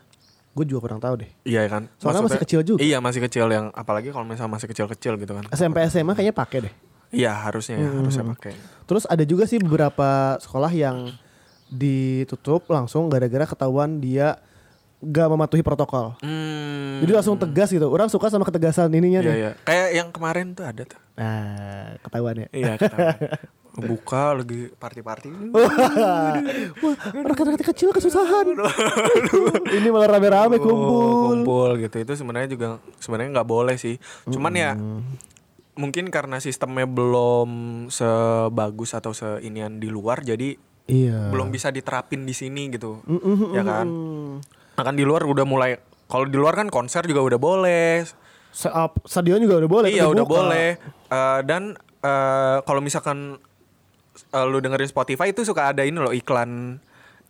gue 0.50 0.66
juga 0.66 0.81
kurang 0.81 0.98
tahu 0.98 1.22
deh. 1.22 1.30
Iya 1.44 1.68
kan. 1.68 1.92
Soalnya 1.96 2.25
masih 2.25 2.42
kecil 2.42 2.60
juga. 2.63 2.80
Iya 2.80 2.98
masih 2.98 3.22
kecil 3.22 3.46
yang 3.46 3.69
apalagi 3.69 4.10
kalau 4.10 4.24
misalnya 4.24 4.50
masih 4.50 4.66
kecil-kecil 4.66 5.13
gitu 5.18 5.31
kan. 5.34 5.44
SMP 5.51 5.84
SMA 5.86 6.12
kayaknya 6.13 6.34
pakai 6.34 6.60
deh. 6.66 6.74
Iya 7.09 7.33
harusnya 7.33 7.75
ya 7.75 7.88
Hmm. 7.88 8.00
harusnya 8.00 8.23
pakai. 8.29 8.53
Terus 8.83 9.03
ada 9.03 9.23
juga 9.23 9.44
sih 9.44 9.57
beberapa 9.57 10.09
sekolah 10.38 10.69
yang 10.69 11.09
ditutup 11.69 12.65
langsung 12.67 13.07
gara-gara 13.07 13.45
ketahuan 13.45 13.97
dia 13.97 14.38
gak 15.00 15.27
mematuhi 15.27 15.61
protokol. 15.61 16.19
Hmm. 16.19 17.00
Jadi 17.00 17.11
langsung 17.11 17.35
tegas 17.35 17.69
gitu. 17.69 17.88
Orang 17.88 18.07
suka 18.07 18.27
sama 18.27 18.44
ketegasan 18.44 18.91
ininya 18.91 19.21
Iya 19.21 19.25
nih. 19.25 19.38
iya. 19.38 19.51
Kayak 19.63 19.89
yang 19.94 20.09
kemarin 20.09 20.51
tuh 20.51 20.65
ada 20.65 20.83
tuh. 20.83 21.00
Nah, 21.15 21.95
ketahuan 22.00 22.35
ya. 22.38 22.47
Iya. 22.51 22.73
ketahuan. 22.75 23.15
Buka 23.79 24.35
lagi 24.35 24.67
party-party. 24.73 25.29
Wah, 26.83 26.95
rekan-rekan 27.23 27.63
kecil 27.65 27.89
kesusahan. 27.89 28.51
Ini 29.77 29.88
malah 29.88 30.10
rame-rame 30.12 30.57
Oh, 30.57 30.62
kumpul. 30.62 31.07
kumpul 31.39 31.69
gitu 31.79 31.95
itu 31.98 32.13
sebenarnya 32.13 32.50
juga 32.50 32.67
sebenarnya 32.98 33.29
nggak 33.31 33.48
boleh 33.48 33.75
sih 33.75 33.95
cuman 34.25 34.51
ya 34.51 34.72
Hmm. 34.74 35.00
Mungkin 35.79 36.12
karena 36.12 36.38
sistemnya 36.38 36.83
belum 36.83 37.50
sebagus 37.89 38.91
atau 38.91 39.12
seinian 39.12 39.79
di 39.79 39.88
luar 39.88 40.19
jadi 40.21 40.59
Iya. 40.86 41.29
belum 41.29 41.50
bisa 41.50 41.69
diterapin 41.69 42.25
di 42.25 42.33
sini 42.33 42.67
gitu 42.69 43.05
Mm-mm, 43.05 43.53
ya 43.53 43.62
kan 43.62 43.86
mm-mm. 43.86 44.41
nah 44.74 44.83
kan 44.83 44.93
di 44.93 45.05
luar 45.05 45.21
udah 45.24 45.45
mulai 45.45 45.77
kalau 46.05 46.25
di 46.25 46.33
luar 46.33 46.53
kan 46.55 46.67
konser 46.67 47.05
juga 47.05 47.21
udah 47.24 47.38
boleh 47.38 48.01
Se- 48.50 48.74
stadion 49.05 49.38
juga 49.38 49.62
udah 49.62 49.69
boleh. 49.69 49.88
iya 49.88 50.03
udah 50.03 50.25
buka. 50.25 50.33
boleh 50.41 50.69
Eh, 51.07 51.39
dan 51.43 51.74
eh, 52.01 52.57
kalau 52.63 52.81
misalkan 52.81 53.38
eh, 54.27 54.45
lu 54.45 54.57
dengerin 54.57 54.86
Spotify 54.86 55.29
itu 55.29 55.45
suka 55.45 55.69
ada 55.69 55.86
ini 55.86 55.93
loh 55.95 56.09
iklan 56.09 56.81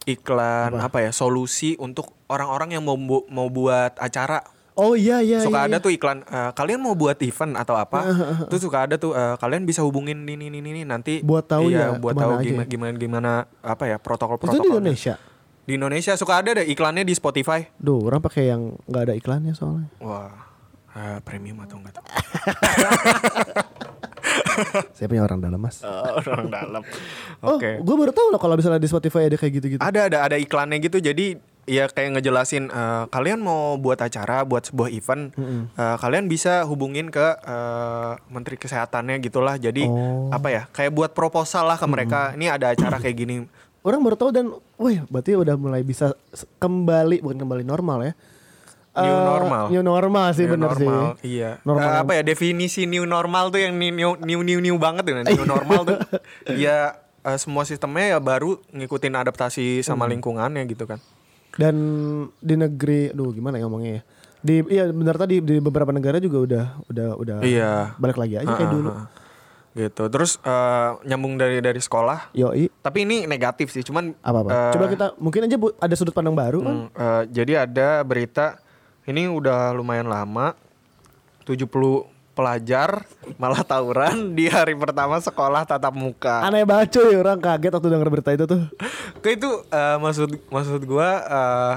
iklan 0.06 0.80
apa, 0.80 0.98
ya 1.02 1.12
solusi 1.12 1.76
untuk 1.76 2.16
orang-orang 2.26 2.72
yang 2.72 2.84
mau 2.84 2.96
bu- 2.96 3.28
mau 3.28 3.48
buat 3.48 4.00
acara 4.00 4.40
Oh 4.80 4.96
iya 4.96 5.20
iya. 5.20 5.40
suka 5.40 5.60
iya, 5.60 5.68
ada 5.68 5.76
iya. 5.76 5.84
tuh 5.84 5.92
iklan 5.92 6.24
eh, 6.24 6.52
kalian 6.54 6.80
mau 6.80 6.94
buat 6.94 7.20
event 7.20 7.54
atau 7.54 7.76
apa 7.76 8.00
tuh 8.48 8.58
suka 8.58 8.88
ada 8.88 8.96
tuh 8.96 9.12
eh, 9.12 9.36
kalian 9.36 9.64
bisa 9.64 9.82
hubungin 9.82 10.24
ini 10.24 10.48
ini 10.48 10.58
ini 10.58 10.82
nanti 10.84 11.20
Buat 11.20 11.46
tahu 11.50 11.68
iya, 11.68 11.92
ya 11.92 12.00
buat 12.00 12.16
tahu 12.16 12.40
gimana, 12.40 12.64
ya? 12.64 12.66
gimana 12.66 12.92
gimana 12.94 13.32
apa 13.60 13.84
ya 13.86 13.98
protokol 13.98 14.38
Itu 14.38 14.48
protokol 14.48 14.64
di 14.64 14.70
Indonesia. 14.72 15.16
di 15.62 15.74
Indonesia 15.76 16.14
suka 16.16 16.34
ada 16.38 16.56
deh 16.56 16.66
iklannya 16.66 17.04
di 17.04 17.12
Spotify 17.12 17.68
Duh, 17.76 18.00
orang 18.02 18.20
pakai 18.20 18.48
yang 18.48 18.80
nggak 18.86 19.04
ada 19.04 19.14
iklannya 19.14 19.52
soalnya. 19.52 19.92
wah 20.00 20.32
eh, 20.92 21.20
premium 21.22 21.60
atau 21.60 21.76
enggak 21.76 21.94
tuh 21.94 22.04
Saya 24.92 25.08
punya 25.08 25.24
orang 25.24 25.40
dalam 25.40 25.58
mas. 25.58 25.80
orang 25.84 26.48
dalam 26.48 26.82
Oh, 27.40 27.56
oke 27.56 27.80
gue 27.80 27.96
baru 27.96 28.12
tahu 28.12 28.28
loh 28.30 28.38
kalau 28.38 28.54
misalnya 28.54 28.78
di 28.78 28.86
Spotify 28.86 29.26
ada 29.26 29.36
kayak 29.36 29.54
gitu-gitu. 29.54 29.80
ada 29.80 30.00
ada 30.06 30.18
ada 30.22 30.36
iklannya 30.36 30.80
gitu 30.80 31.00
jadi 31.00 31.40
ya 31.70 31.86
kayak 31.86 32.18
ngejelasin 32.18 32.68
eh, 32.68 33.06
kalian 33.08 33.40
mau 33.40 33.76
buat 33.76 33.98
acara 33.98 34.42
buat 34.42 34.66
sebuah 34.66 34.90
event 34.90 35.30
eh, 35.72 35.96
kalian 35.96 36.26
bisa 36.26 36.66
hubungin 36.66 37.08
ke 37.08 37.22
eh, 37.38 38.12
menteri 38.28 38.58
kesehatannya 38.58 39.22
gitulah 39.22 39.56
jadi 39.56 39.86
Oh. 39.86 40.28
apa 40.30 40.50
ya 40.50 40.64
kayak 40.68 40.90
buat 40.90 41.12
proposal 41.12 41.64
lah 41.64 41.78
ke 41.78 41.86
mereka 41.86 42.34
ini 42.34 42.46
ada 42.46 42.70
acara 42.70 42.98
kayak 42.98 43.16
gini 43.16 43.36
Orang 43.80 44.04
baru 44.04 44.18
tahu 44.18 44.30
dan, 44.30 44.52
wih, 44.76 45.08
berarti 45.08 45.34
udah 45.34 45.56
mulai 45.56 45.80
bisa 45.82 46.12
kembali 46.58 47.24
bukan 47.24 47.40
kembali 47.40 47.64
normal 47.64 48.04
ya. 48.04 48.14
New 48.92 49.16
normal. 49.24 49.64
New 49.72 49.80
normal 49.82 50.26
sih 50.34 50.44
New 50.44 50.52
bener 50.52 50.68
normal, 50.68 51.16
sih. 51.16 51.40
Iya. 51.40 51.64
Normal 51.64 51.88
yang- 51.90 52.02
apa 52.04 52.12
ya 52.12 52.24
definisi 52.26 52.84
new 52.84 53.08
normal 53.08 53.48
tuh 53.48 53.62
yang 53.62 53.72
new 53.72 53.88
new 54.20 54.44
new 54.44 54.60
new, 54.60 54.76
banget 54.76 55.08
tuh 55.08 55.16
new 55.16 55.48
normal 55.56 55.80
tuh. 55.86 55.98
Ya 56.52 57.00
eh, 57.22 57.38
semua 57.38 57.64
sistemnya 57.64 58.04
ya 58.10 58.20
baru 58.20 58.60
ngikutin 58.70 59.16
adaptasi 59.16 59.80
sama 59.80 60.04
Hmm. 60.04 60.20
lingkungannya 60.20 60.68
gitu 60.68 60.84
kan. 60.84 61.00
Dan 61.60 61.76
di 62.40 62.56
negeri, 62.56 63.12
aduh 63.12 63.30
gimana 63.30 63.60
ya 63.60 63.68
ngomongnya 63.68 63.92
ya? 63.92 64.02
Di 64.40 64.56
iya 64.66 64.84
benar 64.88 65.20
tadi 65.20 65.44
di 65.44 65.60
beberapa 65.60 65.92
negara 65.92 66.16
juga 66.18 66.40
udah 66.40 66.66
udah 66.88 67.10
udah 67.14 67.38
Iya. 67.44 68.00
balik 68.00 68.16
lagi 68.16 68.40
aja 68.40 68.48
kayak 68.48 68.66
Ha, 68.66 68.74
dulu. 68.74 68.90
Gitu. 69.70 70.04
Terus 70.08 70.40
eh, 70.40 70.90
nyambung 71.06 71.36
dari 71.36 71.60
dari 71.60 71.78
sekolah. 71.78 72.32
Yoi. 72.34 72.72
Tapi 72.72 73.04
ini 73.04 73.28
negatif 73.28 73.70
sih, 73.70 73.84
cuman 73.84 74.16
Apa 74.18 74.40
apa? 74.40 74.50
eh, 74.50 74.72
Coba 74.72 74.86
kita 74.88 75.06
mungkin 75.20 75.44
aja 75.44 75.56
Bu, 75.56 75.76
ada 75.76 75.94
sudut 75.94 76.16
pandang 76.16 76.34
baru 76.34 76.64
kan? 76.64 76.76
Eh, 76.90 77.24
jadi 77.36 77.68
ada 77.68 78.00
berita 78.02 78.56
ini 79.04 79.28
udah 79.28 79.76
lumayan 79.76 80.08
lama 80.08 80.56
70 81.44 81.68
pelajar 82.40 83.04
malah 83.36 83.68
tawuran 83.68 84.32
di 84.32 84.48
hari 84.48 84.72
pertama 84.72 85.20
sekolah 85.20 85.68
tatap 85.68 85.92
muka. 85.92 86.40
Aneh 86.48 86.64
banget 86.64 86.96
cuy, 86.96 87.20
orang 87.20 87.36
kaget 87.44 87.76
waktu 87.76 87.90
denger 87.92 88.08
berita 88.08 88.32
itu 88.32 88.48
tuh. 88.48 88.64
Ke 89.20 89.36
itu 89.36 89.50
eh, 89.68 89.98
maksud 90.00 90.40
maksud 90.48 90.80
gua 90.88 91.10
eh, 91.28 91.74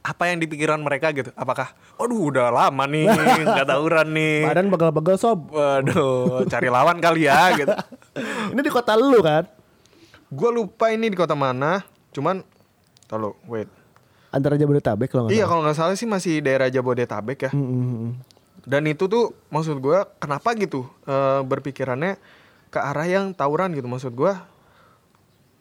apa 0.00 0.22
yang 0.32 0.40
di 0.40 0.48
pikiran 0.48 0.80
mereka 0.80 1.12
gitu? 1.12 1.28
Apakah 1.36 1.76
aduh 2.00 2.32
udah 2.32 2.48
lama 2.48 2.88
nih 2.88 3.04
nggak 3.44 3.68
tawuran 3.68 4.08
nih. 4.16 4.48
Badan 4.48 4.72
begal-begal 4.72 5.20
sob. 5.20 5.52
Waduh, 5.52 6.48
cari 6.48 6.72
lawan 6.72 6.96
kali 6.96 7.28
ya 7.28 7.52
gitu. 7.52 7.76
Ini 8.56 8.60
di 8.64 8.72
kota 8.72 8.96
lu 8.96 9.20
kan? 9.20 9.44
Gua 10.32 10.48
lupa 10.48 10.88
ini 10.96 11.12
di 11.12 11.16
kota 11.18 11.36
mana. 11.36 11.84
Cuman 12.16 12.40
Tolu, 13.06 13.38
wait. 13.46 13.70
Antara 14.34 14.58
Jabodetabek 14.58 15.06
kalau 15.06 15.30
nggak 15.30 15.38
Iya 15.38 15.44
kalau 15.46 15.62
nggak 15.62 15.78
salah 15.78 15.94
sih 15.94 16.08
masih 16.08 16.42
daerah 16.42 16.66
Jabodetabek 16.66 17.46
ya. 17.46 17.50
Mm, 17.54 17.62
mm, 17.62 17.84
mm. 17.86 18.35
Dan 18.66 18.82
itu 18.84 19.06
tuh 19.06 19.30
maksud 19.48 19.78
gua 19.78 20.10
kenapa 20.18 20.50
gitu 20.58 20.84
eh, 21.06 21.40
berpikirannya 21.40 22.18
ke 22.66 22.78
arah 22.82 23.06
yang 23.06 23.30
tawuran 23.30 23.70
gitu 23.72 23.86
maksud 23.86 24.10
gua 24.12 24.42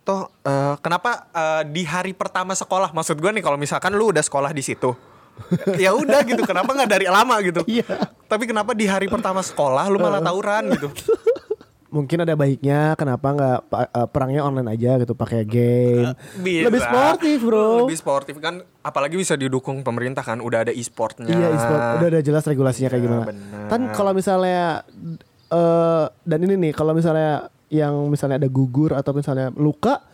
toh 0.02 0.26
eh, 0.42 0.76
kenapa 0.82 1.30
eh, 1.30 1.64
di 1.70 1.86
hari 1.86 2.18
pertama 2.18 2.58
sekolah 2.58 2.90
maksud 2.92 3.22
gua 3.22 3.30
nih 3.30 3.46
kalau 3.46 3.62
misalkan 3.62 3.94
lu 3.94 4.10
udah 4.10 4.26
sekolah 4.26 4.50
di 4.52 4.66
situ 4.66 4.94
ya 5.84 5.94
udah 5.94 6.26
gitu 6.26 6.42
kenapa 6.44 6.74
nggak 6.74 6.90
dari 6.90 7.06
lama 7.06 7.36
gitu 7.46 7.62
Iya. 7.68 8.10
tapi 8.26 8.50
kenapa 8.50 8.74
di 8.74 8.90
hari 8.90 9.06
pertama 9.06 9.46
sekolah 9.46 9.86
lu 9.88 10.02
malah 10.02 10.20
tawuran 10.20 10.74
gitu 10.74 10.90
Mungkin 11.96 12.28
ada 12.28 12.36
baiknya 12.36 12.92
kenapa 13.00 13.32
nggak 13.32 13.60
perangnya 14.12 14.44
online 14.44 14.68
aja 14.68 15.00
gitu 15.00 15.16
pakai 15.16 15.48
game. 15.48 16.12
Bisa. 16.44 16.68
Lebih 16.68 16.82
sportif, 16.84 17.38
Bro. 17.40 17.88
lebih 17.88 17.96
sportif 17.96 18.36
kan 18.44 18.68
apalagi 18.86 19.18
bisa 19.18 19.34
didukung 19.34 19.82
pemerintah 19.82 20.22
kan 20.22 20.38
udah 20.38 20.62
ada 20.62 20.72
e-sportnya 20.72 21.26
Iya, 21.26 21.48
e-sport 21.52 21.82
udah 21.98 22.08
ada 22.08 22.22
jelas 22.22 22.46
regulasinya 22.46 22.88
kayak 22.88 23.02
Ya, 23.02 23.08
gimana. 23.10 23.32
Kan 23.66 23.82
kalau 23.90 24.14
misalnya 24.14 24.86
eh 25.48 26.06
dan 26.22 26.40
ini 26.40 26.54
nih, 26.60 26.72
kalau 26.72 26.94
misalnya 26.94 27.50
yang 27.68 28.08
misalnya 28.08 28.38
ada 28.38 28.48
gugur 28.48 28.94
atau 28.94 29.12
misalnya 29.12 29.50
luka, 29.52 30.06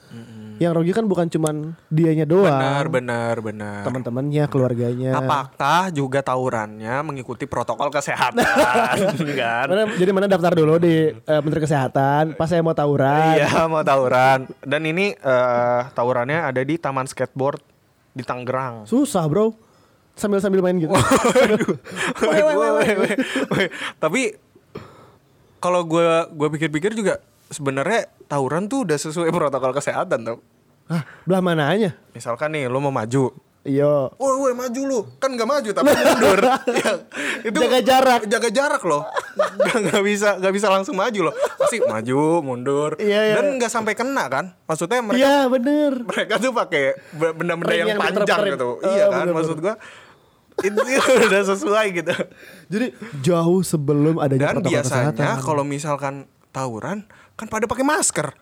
yang 0.57 0.71
rugi 0.71 0.93
kan 0.93 1.03
bukan 1.03 1.25
cuman 1.25 1.73
dianya 1.87 2.21
doang. 2.23 2.45
benar 2.53 2.85
benar 2.85 3.35
benar 3.41 3.81
Teman-temannya, 3.81 4.45
keluarganya. 4.45 5.11
apakah 5.15 5.89
juga 5.89 6.21
tawurannya 6.21 7.01
mengikuti 7.01 7.49
protokol 7.49 7.89
kesehatan 7.89 8.45
kan 9.41 9.65
Mana, 9.65 9.89
jadi 9.91 10.11
mana 10.13 10.29
daftar 10.29 10.53
dulu 10.53 10.77
di 10.77 11.09
eh, 11.09 11.41
Menteri 11.41 11.65
Kesehatan. 11.65 12.37
Pas 12.37 12.45
saya 12.45 12.61
mau 12.61 12.77
tawuran. 12.77 13.41
Iya 13.41 13.65
mau 13.65 13.81
tawuran 13.81 14.45
dan 14.61 14.81
ini 14.85 15.11
eh, 15.11 15.81
tawurannya 15.91 16.45
ada 16.45 16.61
di 16.61 16.77
taman 16.77 17.09
skateboard 17.09 17.70
di 18.11 18.23
Tangerang. 18.23 18.87
Susah, 18.87 19.27
Bro. 19.27 19.55
Sambil-sambil 20.15 20.59
main 20.59 20.75
gitu. 20.75 20.91
Tapi 24.03 24.35
kalau 25.61 25.85
gue 25.87 26.07
gue 26.35 26.47
pikir-pikir 26.57 26.91
juga 26.97 27.21
sebenarnya 27.47 28.11
tawuran 28.27 28.67
tuh 28.67 28.83
udah 28.87 28.97
sesuai 28.99 29.31
protokol 29.31 29.71
kesehatan 29.71 30.27
tau. 30.27 30.37
Hah, 30.91 31.07
belah 31.23 31.39
mananya? 31.39 31.95
Misalkan 32.11 32.51
nih 32.51 32.67
lo 32.67 32.83
mau 32.83 32.91
maju, 32.91 33.31
Iya. 33.61 34.09
Woi, 34.17 34.35
woi 34.39 34.53
maju 34.53 34.81
lu. 34.81 34.99
Kan 35.17 35.37
nggak 35.37 35.45
maju 35.45 35.69
tapi 35.69 35.89
mundur. 35.91 36.39
Ya, 36.71 36.91
itu 37.43 37.57
Jaga 37.57 37.79
jarak. 37.79 38.21
Jaga 38.25 38.49
jarak 38.49 38.81
loh. 38.81 39.05
Nggak 39.37 39.77
nggak 39.85 40.03
bisa 40.03 40.29
nggak 40.37 40.53
bisa 40.53 40.67
langsung 40.67 40.95
maju 40.95 41.29
loh. 41.29 41.35
Pasti 41.55 41.77
maju, 41.79 42.41
mundur. 42.41 42.97
Iya, 42.97 43.19
iya. 43.23 43.35
Dan 43.37 43.61
nggak 43.61 43.69
sampai 43.69 43.93
kena 43.93 44.25
kan? 44.27 44.57
Maksudnya 44.65 44.99
mereka 44.99 45.21
Iya, 45.21 45.37
bener. 45.45 45.93
mereka 46.01 46.33
tuh 46.37 46.51
pakai 46.51 46.83
be- 47.11 47.33
benda-benda 47.33 47.73
yang, 47.75 47.87
yang 47.87 48.01
panjang 48.01 48.39
gitu. 48.49 48.69
Oh, 48.75 48.89
iya 48.89 49.05
kan? 49.07 49.29
bener-bener. 49.29 49.35
Maksud 49.37 49.57
gua 49.59 49.75
itu 50.61 50.77
udah 51.29 51.41
sesuai 51.47 51.85
gitu. 51.95 52.13
Jadi 52.67 52.87
jauh 53.21 53.61
sebelum 53.61 54.17
adanya 54.17 54.51
Dan 54.51 54.55
protokol 54.57 54.73
biasanya 54.73 55.37
kalau 55.37 55.63
misalkan 55.63 56.13
tawuran 56.49 57.05
kan 57.33 57.45
pada 57.45 57.65
pakai 57.65 57.81
masker. 57.81 58.33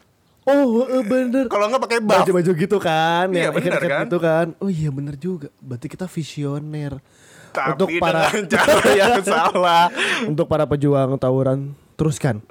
Oh, 0.49 0.81
eh, 0.83 1.03
bener. 1.03 1.45
Kalau 1.45 1.65
nggak 1.67 1.81
pakai 1.81 1.99
buff. 1.99 2.19
Baju-baju 2.19 2.51
gitu 2.55 2.77
kan, 2.77 3.29
Iya, 3.29 3.49
yang 3.49 3.53
bener 3.53 3.77
kan? 3.79 4.03
gitu 4.03 4.17
kan. 4.17 4.45
Oh 4.57 4.67
iya 4.67 4.89
bener 4.89 5.15
juga. 5.15 5.53
Berarti 5.59 5.85
kita 5.85 6.05
visioner. 6.05 6.97
Tapi 7.49 7.73
untuk 7.73 7.89
para 7.97 8.29
cara 8.53 8.81
yang 8.91 9.21
salah. 9.21 9.89
untuk 10.23 10.45
para 10.45 10.65
pejuang 10.65 11.15
tawuran 11.15 11.71
teruskan. 11.93 12.41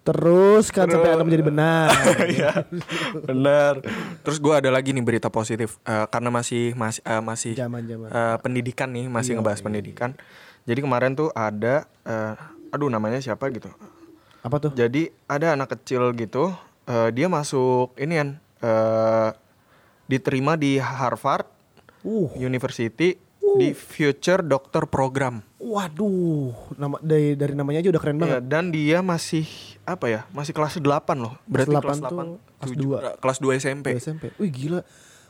Teruskan 0.00 0.88
sampai 0.88 1.12
Anda 1.12 1.22
menjadi 1.22 1.44
benar. 1.44 1.88
Iya, 2.32 2.64
benar. 3.20 3.84
Terus 4.20 4.38
gue 4.38 4.54
ada 4.54 4.68
lagi 4.68 4.90
nih 4.90 5.04
berita 5.04 5.28
positif 5.28 5.76
Eh, 5.82 6.06
karena 6.08 6.28
masih 6.28 6.72
masih 6.72 7.02
eh, 7.02 7.20
masih 7.20 7.52
Zaman-zaman. 7.54 8.08
eh, 8.08 8.36
pendidikan 8.38 8.88
nih 8.88 9.06
masih 9.06 9.36
ngebahas 9.36 9.60
pendidikan. 9.60 10.16
Jadi 10.64 10.80
kemarin 10.80 11.12
tuh 11.12 11.28
ada, 11.30 11.84
eh, 12.02 12.34
aduh 12.70 12.88
namanya 12.88 13.20
siapa 13.20 13.48
gitu. 13.50 13.68
Apa 14.40 14.56
tuh? 14.58 14.72
Jadi 14.72 15.12
ada 15.26 15.52
anak 15.52 15.68
kecil 15.70 16.16
gitu, 16.16 16.56
eh, 16.82 17.08
dia 17.10 17.26
masuk 17.26 17.92
ini 17.94 18.14
kan, 18.16 18.28
eh, 18.60 19.30
diterima 20.06 20.54
di 20.54 20.76
Harvard 20.76 21.46
Uh, 22.00 22.32
University 22.34 23.20
di 23.52 23.68
Future 23.70 24.40
Doctor 24.40 24.86
Program. 24.86 25.44
waduh, 25.60 26.48
nama 26.74 26.96
dari 26.98 27.34
dari 27.34 27.52
namanya 27.52 27.78
aja 27.78 27.90
udah 27.90 28.00
keren 28.00 28.16
Iya, 28.16 28.22
banget. 28.40 28.42
dan 28.48 28.64
dia 28.68 28.98
masih 29.00 29.44
apa 29.82 30.08
ya? 30.08 30.20
Masih 30.30 30.50
kelas 30.50 30.74
8 30.74 30.88
loh. 31.14 31.36
Berarti 31.44 31.68
Kelas 31.70 31.84
kelas 31.84 31.98
8 31.98 32.02
tuh 32.02 32.16
8, 32.16 32.26
kelas 32.56 32.66
tujuh- 32.66 32.80
dua. 32.82 32.98
eh, 33.02 33.14
kelas 33.18 33.38
2 33.38 33.52
SMP. 33.54 33.86
SMP. 33.94 34.32
Wih 34.34 34.48
gila. 34.48 34.80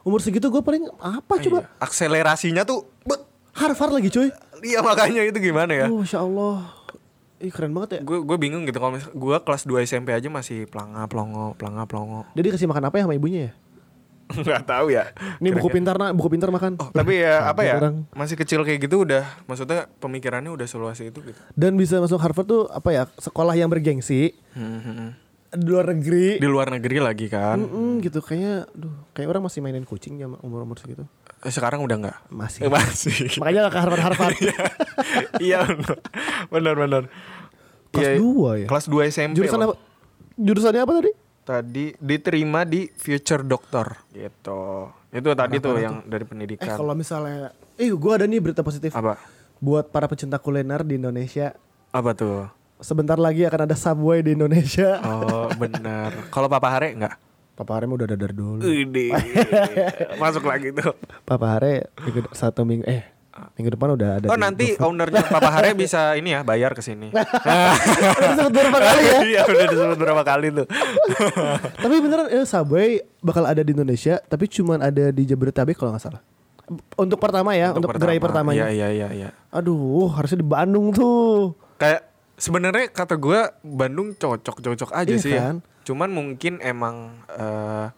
Umur 0.01 0.23
segitu 0.23 0.47
gue 0.47 0.61
paling 0.61 0.87
apa 0.95 1.35
coba? 1.41 1.59
Iya. 1.61 1.69
Akselerasinya 1.79 2.63
tuh 2.63 2.87
bet. 3.03 3.21
Harvard 3.51 3.93
lagi 3.93 4.09
cuy. 4.09 4.31
Iya 4.63 4.79
makanya 4.81 5.21
itu 5.23 5.37
gimana 5.37 5.75
ya? 5.75 5.87
Oh, 5.89 6.01
Masya 6.01 6.23
Allah. 6.23 6.71
Ih 7.41 7.49
keren 7.49 7.73
banget 7.73 7.97
ya. 7.97 8.01
Gue 8.05 8.21
gue 8.21 8.37
bingung 8.37 8.69
gitu 8.69 8.77
kalau 8.77 9.01
gue 9.01 9.37
kelas 9.41 9.65
2 9.65 9.89
SMP 9.89 10.13
aja 10.13 10.29
masih 10.29 10.69
pelanga 10.69 11.09
pelongo 11.09 11.57
pelanga 11.57 11.89
pelongo. 11.89 12.29
Jadi 12.37 12.53
kasih 12.53 12.69
makan 12.69 12.93
apa 12.93 13.01
ya 13.01 13.05
sama 13.09 13.17
ibunya 13.17 13.41
ya? 13.49 13.53
Nggak 14.45 14.63
tahu 14.63 14.87
ya. 14.95 15.11
Ini 15.43 15.49
buku 15.59 15.69
pintar 15.73 15.99
nak, 15.99 16.15
buku 16.15 16.29
pintar 16.31 16.53
makan. 16.55 16.79
Oh, 16.79 16.93
tapi 16.95 17.19
ya 17.19 17.51
apa 17.51 17.67
ya? 17.67 17.81
orang. 17.83 18.07
Masih 18.15 18.39
kecil 18.39 18.63
kayak 18.63 18.87
gitu 18.87 19.03
udah 19.03 19.27
maksudnya 19.49 19.91
pemikirannya 19.99 20.53
udah 20.55 20.67
seluas 20.69 21.01
itu 21.03 21.19
gitu. 21.19 21.41
Dan 21.57 21.75
bisa 21.75 21.99
masuk 21.99 22.21
Harvard 22.23 22.47
tuh 22.47 22.63
apa 22.71 22.93
ya? 22.93 23.03
Sekolah 23.19 23.57
yang 23.59 23.67
bergengsi 23.73 24.37
Hmm, 24.55 24.79
hmm, 24.79 24.95
hmm. 24.95 25.11
di 25.57 25.67
luar 25.67 25.87
negeri. 25.91 26.27
Di 26.39 26.47
luar 26.47 26.69
negeri 26.71 26.97
lagi 27.03 27.27
kan. 27.27 27.59
Mm-mm, 27.59 28.05
gitu 28.07 28.23
kayaknya, 28.23 28.71
duh, 28.71 28.95
kayak 29.17 29.33
orang 29.35 29.43
masih 29.51 29.59
mainin 29.65 29.83
kucing 29.83 30.21
ya 30.21 30.31
umur 30.31 30.63
umur 30.63 30.79
segitu. 30.79 31.09
Eh, 31.41 31.49
Sekarang 31.49 31.81
udah 31.81 31.97
nggak? 31.97 32.19
Masih. 32.29 32.61
Eh, 32.63 32.71
masih. 32.71 33.17
Makanya 33.41 33.67
gak 33.67 33.73
ke 33.73 33.81
Harvard 33.81 34.03
Harvard. 34.03 34.37
Iya 35.41 35.65
benar 36.49 36.75
benar. 36.77 37.03
Kelas 37.91 38.07
Iya, 38.07 38.13
dua 38.17 38.51
ya? 38.57 38.67
Kelas 38.69 38.87
2 38.87 39.11
SMP. 39.11 39.35
Jurusan 39.37 39.61
apa? 39.61 39.75
Jurusannya 40.37 40.81
apa 40.81 40.93
tadi? 40.95 41.13
Tadi 41.41 41.85
diterima 41.97 42.63
di 42.63 42.87
Future 42.87 43.43
Doctor 43.43 44.07
gitu. 44.11 44.93
Itu 45.11 45.29
tadi 45.35 45.59
tuh 45.59 45.75
yang 45.75 46.05
dari 46.05 46.23
Eh 46.23 46.29
pendidikan. 46.29 46.71
kalau 46.71 46.95
misalnya, 46.95 47.51
eh 47.75 47.91
gue 47.91 48.13
ada 48.13 48.23
nih 48.23 48.39
berita 48.39 48.63
positif. 48.63 48.93
Apa? 48.93 49.19
Buat 49.59 49.91
para 49.91 50.07
pecinta 50.07 50.39
kuliner 50.39 50.81
di 50.81 50.97
Indonesia, 50.97 51.57
Apa 51.91 52.15
tuh? 52.15 52.47
sebentar 52.79 53.19
lagi 53.19 53.43
akan 53.43 53.67
ada 53.67 53.75
Subway 53.75 54.23
di 54.23 54.33
Indonesia. 54.33 55.03
Oh 55.03 55.51
benar. 55.53 56.15
Kalau 56.35 56.47
Papa 56.47 56.71
Hare 56.71 56.95
enggak? 56.95 57.19
Papa 57.61 57.77
Hare 57.77 57.85
mah 57.85 58.01
udah 58.01 58.09
dadar 58.09 58.33
dulu. 58.33 58.65
Ini 58.65 59.13
masuk 60.17 60.49
lagi 60.49 60.73
tuh. 60.73 60.97
Papa 61.29 61.61
Hare 61.61 61.93
minggu, 62.09 62.33
satu 62.33 62.65
minggu, 62.65 62.89
eh 62.89 63.05
minggu 63.53 63.77
depan 63.77 64.01
udah 64.01 64.09
ada. 64.17 64.27
Oh 64.33 64.39
nanti 64.41 64.73
GoFood. 64.73 64.89
ownernya 64.89 65.29
Papa 65.29 65.53
Hare 65.53 65.77
bisa 65.77 66.17
ini 66.17 66.33
ya 66.33 66.41
bayar 66.41 66.73
ke 66.73 66.81
sini. 66.81 67.13
Disebut 68.33 68.49
beberapa 68.49 68.81
kali 68.81 69.03
ya. 69.05 69.19
Iya 69.21 69.43
udah 69.45 69.67
disebut 69.77 69.99
berapa 70.01 70.23
kali 70.25 70.49
tuh. 70.57 70.67
Tapi 71.85 71.95
beneran 72.01 72.33
eh, 72.33 72.49
Subway 72.49 73.05
bakal 73.21 73.45
ada 73.45 73.61
di 73.61 73.77
Indonesia, 73.77 74.17
tapi 74.25 74.49
cuman 74.49 74.81
ada 74.81 75.13
di 75.13 75.23
Jabodetabek 75.29 75.77
kalau 75.77 75.93
nggak 75.93 76.01
salah. 76.01 76.25
Untuk 76.97 77.21
pertama 77.21 77.53
ya, 77.53 77.77
untuk, 77.77 77.93
gerai 77.93 78.17
pertamanya. 78.17 78.73
Iya 78.73 78.89
iya 78.89 78.89
iya 78.89 79.09
iya. 79.13 79.29
Aduh, 79.53 80.09
harusnya 80.17 80.41
di 80.41 80.49
Bandung 80.49 80.97
tuh. 80.97 81.53
Kayak 81.77 82.09
sebenarnya 82.41 82.89
kata 82.89 83.21
gue 83.21 83.53
Bandung 83.61 84.17
cocok-cocok 84.17 84.97
aja 84.97 85.13
Iya 85.13 85.21
sih 85.21 85.35
ya. 85.37 85.61
Cuman 85.91 86.07
mungkin 86.09 86.59
emang 86.61 86.97
eh, 87.29 87.91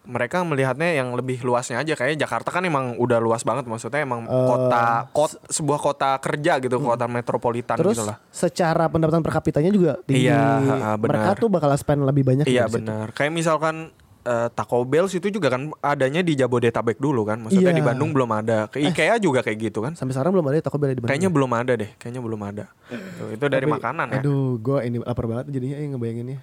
mereka 0.00 0.40
melihatnya 0.40 0.90
yang 0.92 1.12
lebih 1.12 1.42
luasnya 1.42 1.76
aja 1.76 1.92
kayak 1.92 2.16
Jakarta 2.16 2.48
kan 2.48 2.62
emang 2.62 2.96
udah 2.96 3.18
luas 3.18 3.42
banget 3.42 3.66
maksudnya 3.66 4.00
emang 4.00 4.24
kota 4.24 5.06
kot 5.08 5.36
sebuah 5.44 5.76
kota 5.76 6.16
kerja 6.16 6.56
gitu 6.58 6.78
kota 6.78 7.04
metropolitan 7.04 7.76
Hmm. 7.76 7.84
Terus 7.84 7.96
gitu 7.96 8.08
lah 8.08 8.16
secara 8.26 8.86
pendapatan 8.86 9.20
per 9.20 9.34
kapitanya 9.34 9.68
juga 9.68 10.00
tinggi. 10.00 10.24
Iya, 10.24 10.40
ha, 10.40 10.88
benar. 10.94 11.14
Mereka 11.20 11.30
tuh 11.36 11.48
bakal 11.48 11.68
spend 11.74 12.02
lebih 12.02 12.22
banyak 12.22 12.44
iya 12.44 12.64
di 12.64 12.70
situ. 12.70 12.76
benar 12.80 13.12
kayak 13.12 13.28
misalkan 13.30 13.92
eh, 14.20 14.48
Taco 14.50 14.82
Bell 14.84 15.04
situ 15.06 15.28
juga 15.28 15.48
kan 15.48 15.68
adanya 15.78 16.20
di 16.20 16.32
Jabodetabek 16.32 16.96
dulu 16.96 17.22
kan 17.22 17.36
maksudnya 17.38 17.68
Iya. 17.68 17.76
di 17.76 17.84
Bandung 17.84 18.10
belum 18.10 18.30
ada 18.30 18.58
ke 18.66 18.80
IKEA 18.82 19.16
juga 19.16 19.40
kayak 19.40 19.58
gitu 19.62 19.80
kan 19.80 19.92
Sampai 19.94 20.12
sekarang 20.12 20.32
belum 20.32 20.46
ada 20.46 20.56
ya 20.56 20.64
Taco 20.64 20.76
Bell 20.76 20.90
di 20.90 20.96
Bandung. 20.96 21.08
kayaknya 21.08 21.30
belum 21.30 21.50
ada 21.52 21.72
deh 21.74 21.90
kayaknya 21.94 22.20
belum 22.20 22.40
ada 22.42 22.64
Tuh, 22.88 23.28
itu 23.30 23.44
dari 23.46 23.64
Tapi, 23.64 23.74
makanan 23.76 24.06
ya 24.10 24.20
Aduh, 24.20 24.56
gue 24.56 24.78
ini 24.82 24.96
lapar 24.98 25.24
banget 25.24 25.46
jadinya 25.50 25.76
eh, 25.76 25.86
ngebayanginnya. 25.86 26.40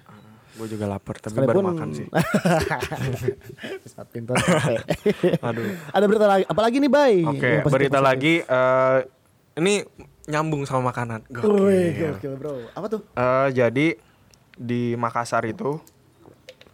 Gue 0.58 0.68
juga 0.68 0.84
lapar 0.84 1.14
tapi 1.16 1.38
baru 1.38 1.62
makan 1.62 1.88
sih 1.92 2.06
pintar. 4.08 4.34
capek. 4.36 4.82
aduh 5.46 5.64
ada 5.88 6.04
berita 6.04 6.26
lagi. 6.26 6.44
Apalagi 6.44 6.76
nih, 6.78 6.90
Bay? 6.90 7.14
Oke, 7.22 7.30
positif-positif. 7.30 7.72
berita 7.72 7.98
lagi 7.98 8.34
eh, 8.40 8.98
ini 9.56 9.74
nyambung 10.26 10.62
sama 10.64 10.90
makanan. 10.90 11.24
Gokil. 11.26 11.54
Wih, 11.60 11.88
gokil, 11.94 12.32
bro. 12.34 12.54
Apa 12.72 12.86
tuh? 12.88 13.00
Eh, 13.10 13.48
jadi 13.52 13.86
di 14.54 14.94
Makassar 14.94 15.42
itu 15.44 15.78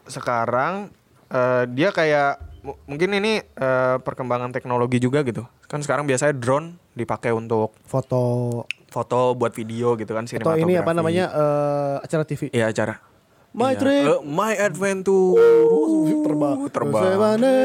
sekarang 0.04 0.88
eh, 1.28 1.64
dia 1.70 1.88
kayak 1.90 2.32
mu- 2.60 2.78
mungkin 2.86 3.10
ini 3.14 3.40
eh, 3.40 3.96
perkembangan 3.98 4.50
teknologi 4.50 4.98
juga 4.98 5.20
gitu. 5.22 5.44
Kan 5.64 5.80
sekarang 5.80 6.04
biasanya 6.04 6.32
drone 6.32 6.76
dipakai 6.92 7.30
untuk 7.30 7.72
Foto 7.82 8.64
foto 8.86 9.34
buat 9.34 9.50
video 9.50 9.98
gitu 9.98 10.14
kan 10.14 10.22
atau 10.22 10.54
ini 10.54 10.78
apa 10.78 10.86
sinematografi. 10.86 10.94
namanya 10.94 11.24
eh, 11.28 11.96
acara 12.00 12.22
TV. 12.22 12.40
Iya, 12.48 12.70
acara. 12.70 12.94
My 13.54 13.70
Iya. 13.70 13.78
trip. 13.78 14.04
Eh, 14.04 14.18
my 14.24 14.52
adventure. 14.52 15.36
terbang. 16.24 16.56
terbang. 16.68 17.02
Semane, 17.06 17.56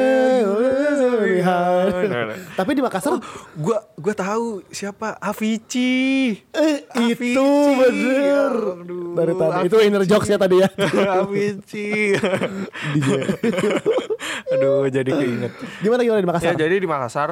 behind. 1.19 1.93
Nah, 2.05 2.21
nah. 2.27 2.35
Tapi 2.53 2.69
di 2.71 2.79
Makassar 2.79 3.15
Gua 3.55 3.79
gua 3.95 4.13
tahu 4.13 4.61
siapa 4.69 5.15
Avicii. 5.17 6.43
eh, 6.47 6.77
Avicii. 6.87 7.31
itu 7.31 7.47
bener. 7.73 8.51
Aduh, 8.77 9.11
Dari 9.11 9.31
tadi. 9.33 9.57
Itu 9.65 9.75
inner 9.79 10.03
jokes 10.05 10.27
ya 10.27 10.37
tadi 10.37 10.55
ya. 10.59 10.67
Avicii. 11.19 12.13
Aduh, 14.51 14.87
jadi 14.87 15.09
keinget. 15.09 15.51
Gimana 15.79 15.99
gimana 15.99 16.17
di 16.17 16.21
Ya, 16.21 16.27
Makassar? 16.27 16.53
jadi 16.55 16.73
di 16.75 16.85
Makassar 16.85 17.27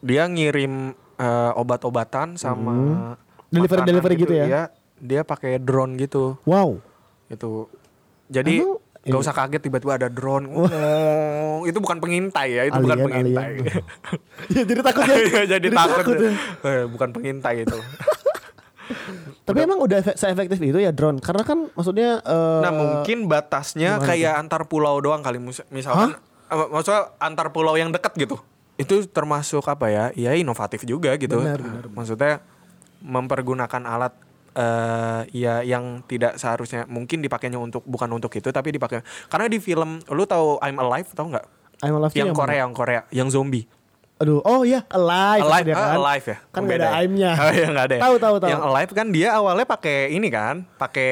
dia 0.00 0.22
ngirim 0.24 0.92
eh, 1.16 1.50
obat-obatan 1.54 2.34
sama 2.34 2.72
Hmm. 2.74 3.14
Delivery- 3.48 3.84
delivery 3.84 4.14
gitu 4.18 4.34
ya? 4.34 4.44
Iya, 4.44 4.62
dia 4.98 5.20
pakai 5.22 5.56
drone 5.56 5.94
gitu. 5.96 6.34
Wow. 6.42 6.82
Itu. 7.26 7.66
Jadi 8.26 8.58
Emang 8.58 8.82
Gak 9.06 9.14
ini- 9.14 9.22
usah 9.22 9.30
kaget 9.32 9.62
tiba-tiba 9.62 9.92
ada 9.94 10.08
drone. 10.10 10.50
Oh, 10.50 11.62
itu 11.62 11.78
bukan 11.78 12.02
pengintai 12.02 12.48
ya, 12.52 12.62
itu 12.66 12.74
bukan 12.74 12.98
Alien, 12.98 13.06
pengintai. 13.06 13.46
alien. 13.54 13.84
ya 14.50 14.62
jadi 14.66 14.80
takut 14.82 15.02
ya. 15.04 15.14
Iya, 15.16 15.42
jadi 15.46 15.68
takut. 15.70 16.16
ya. 16.16 16.32
Eh, 16.64 16.84
bukan 16.86 17.08
pengintai 17.12 17.62
itu. 17.62 17.78
Tapi 19.46 19.58
emang 19.60 19.78
udah 19.78 19.96
efek- 19.96 20.14
se-efektif 20.16 20.58
itu 20.60 20.78
ya 20.80 20.90
drone? 20.90 21.18
Karena 21.18 21.42
kan 21.42 21.70
maksudnya 21.70 22.18
eh, 22.18 22.60
Nah 22.62 22.72
mungkin 22.72 23.26
batasnya 23.26 23.98
kayak 24.00 24.34
antar 24.36 24.66
pulau 24.66 24.98
doang 24.98 25.22
kali 25.22 25.38
misalkan 25.70 26.18
eh, 26.46 26.66
maksudnya 26.68 27.14
antar 27.16 27.50
pulau 27.50 27.74
yang 27.74 27.90
dekat 27.90 28.10
gitu 28.16 28.38
itu 28.74 29.06
termasuk 29.06 29.64
apa 29.64 29.88
ya 29.88 30.04
ya 30.12 30.34
inovatif 30.34 30.84
juga 30.84 31.14
gitu 31.14 31.40
Benar, 31.40 31.58
benar, 31.58 31.84
maksudnya 31.88 32.32
mempergunakan 33.00 33.82
alat 33.82 34.12
eh 34.56 35.20
ya 35.36 35.60
yang 35.60 36.00
tidak 36.08 36.40
seharusnya 36.40 36.88
mungkin 36.88 37.20
dipakainya 37.20 37.60
untuk 37.60 37.84
bukan 37.84 38.08
untuk 38.08 38.32
itu 38.32 38.48
tapi 38.48 38.72
dipakai 38.72 39.04
karena 39.28 39.52
di 39.52 39.60
film 39.60 40.00
lu 40.08 40.24
tahu 40.24 40.56
I'm 40.64 40.80
Alive 40.80 41.12
tahu 41.12 41.36
nggak 41.36 41.46
I'm 41.84 41.94
Alive 42.00 42.16
yang 42.16 42.32
yang 42.32 42.36
Korea 42.36 42.58
yang 42.64 42.72
Korea 42.72 43.00
yang 43.12 43.28
zombie 43.28 43.68
Aduh, 44.16 44.40
oh 44.48 44.64
iya, 44.64 44.80
alive. 44.88 45.44
Alive, 45.44 45.66
dia 45.68 45.74
ah, 45.76 45.92
kan. 45.92 45.96
alive 46.00 46.24
ya? 46.24 46.36
Kan 46.40 46.56
Oh, 46.56 46.64
nggak 46.64 46.72
ada 46.72 46.72
beda 46.72 46.88
ya? 46.88 47.00
aimnya. 47.04 47.30
Oh 47.44 47.52
iya 47.52 47.66
nggak 47.68 47.84
ada. 47.84 47.94
ya? 47.94 48.00
Tahu, 48.00 48.16
tahu, 48.16 48.36
tahu. 48.40 48.48
Yang 48.48 48.62
alive 48.64 48.92
kan 48.96 49.06
dia 49.12 49.28
awalnya 49.36 49.66
pakai 49.68 49.98
ini 50.16 50.28
kan, 50.32 50.54
pakai 50.80 51.10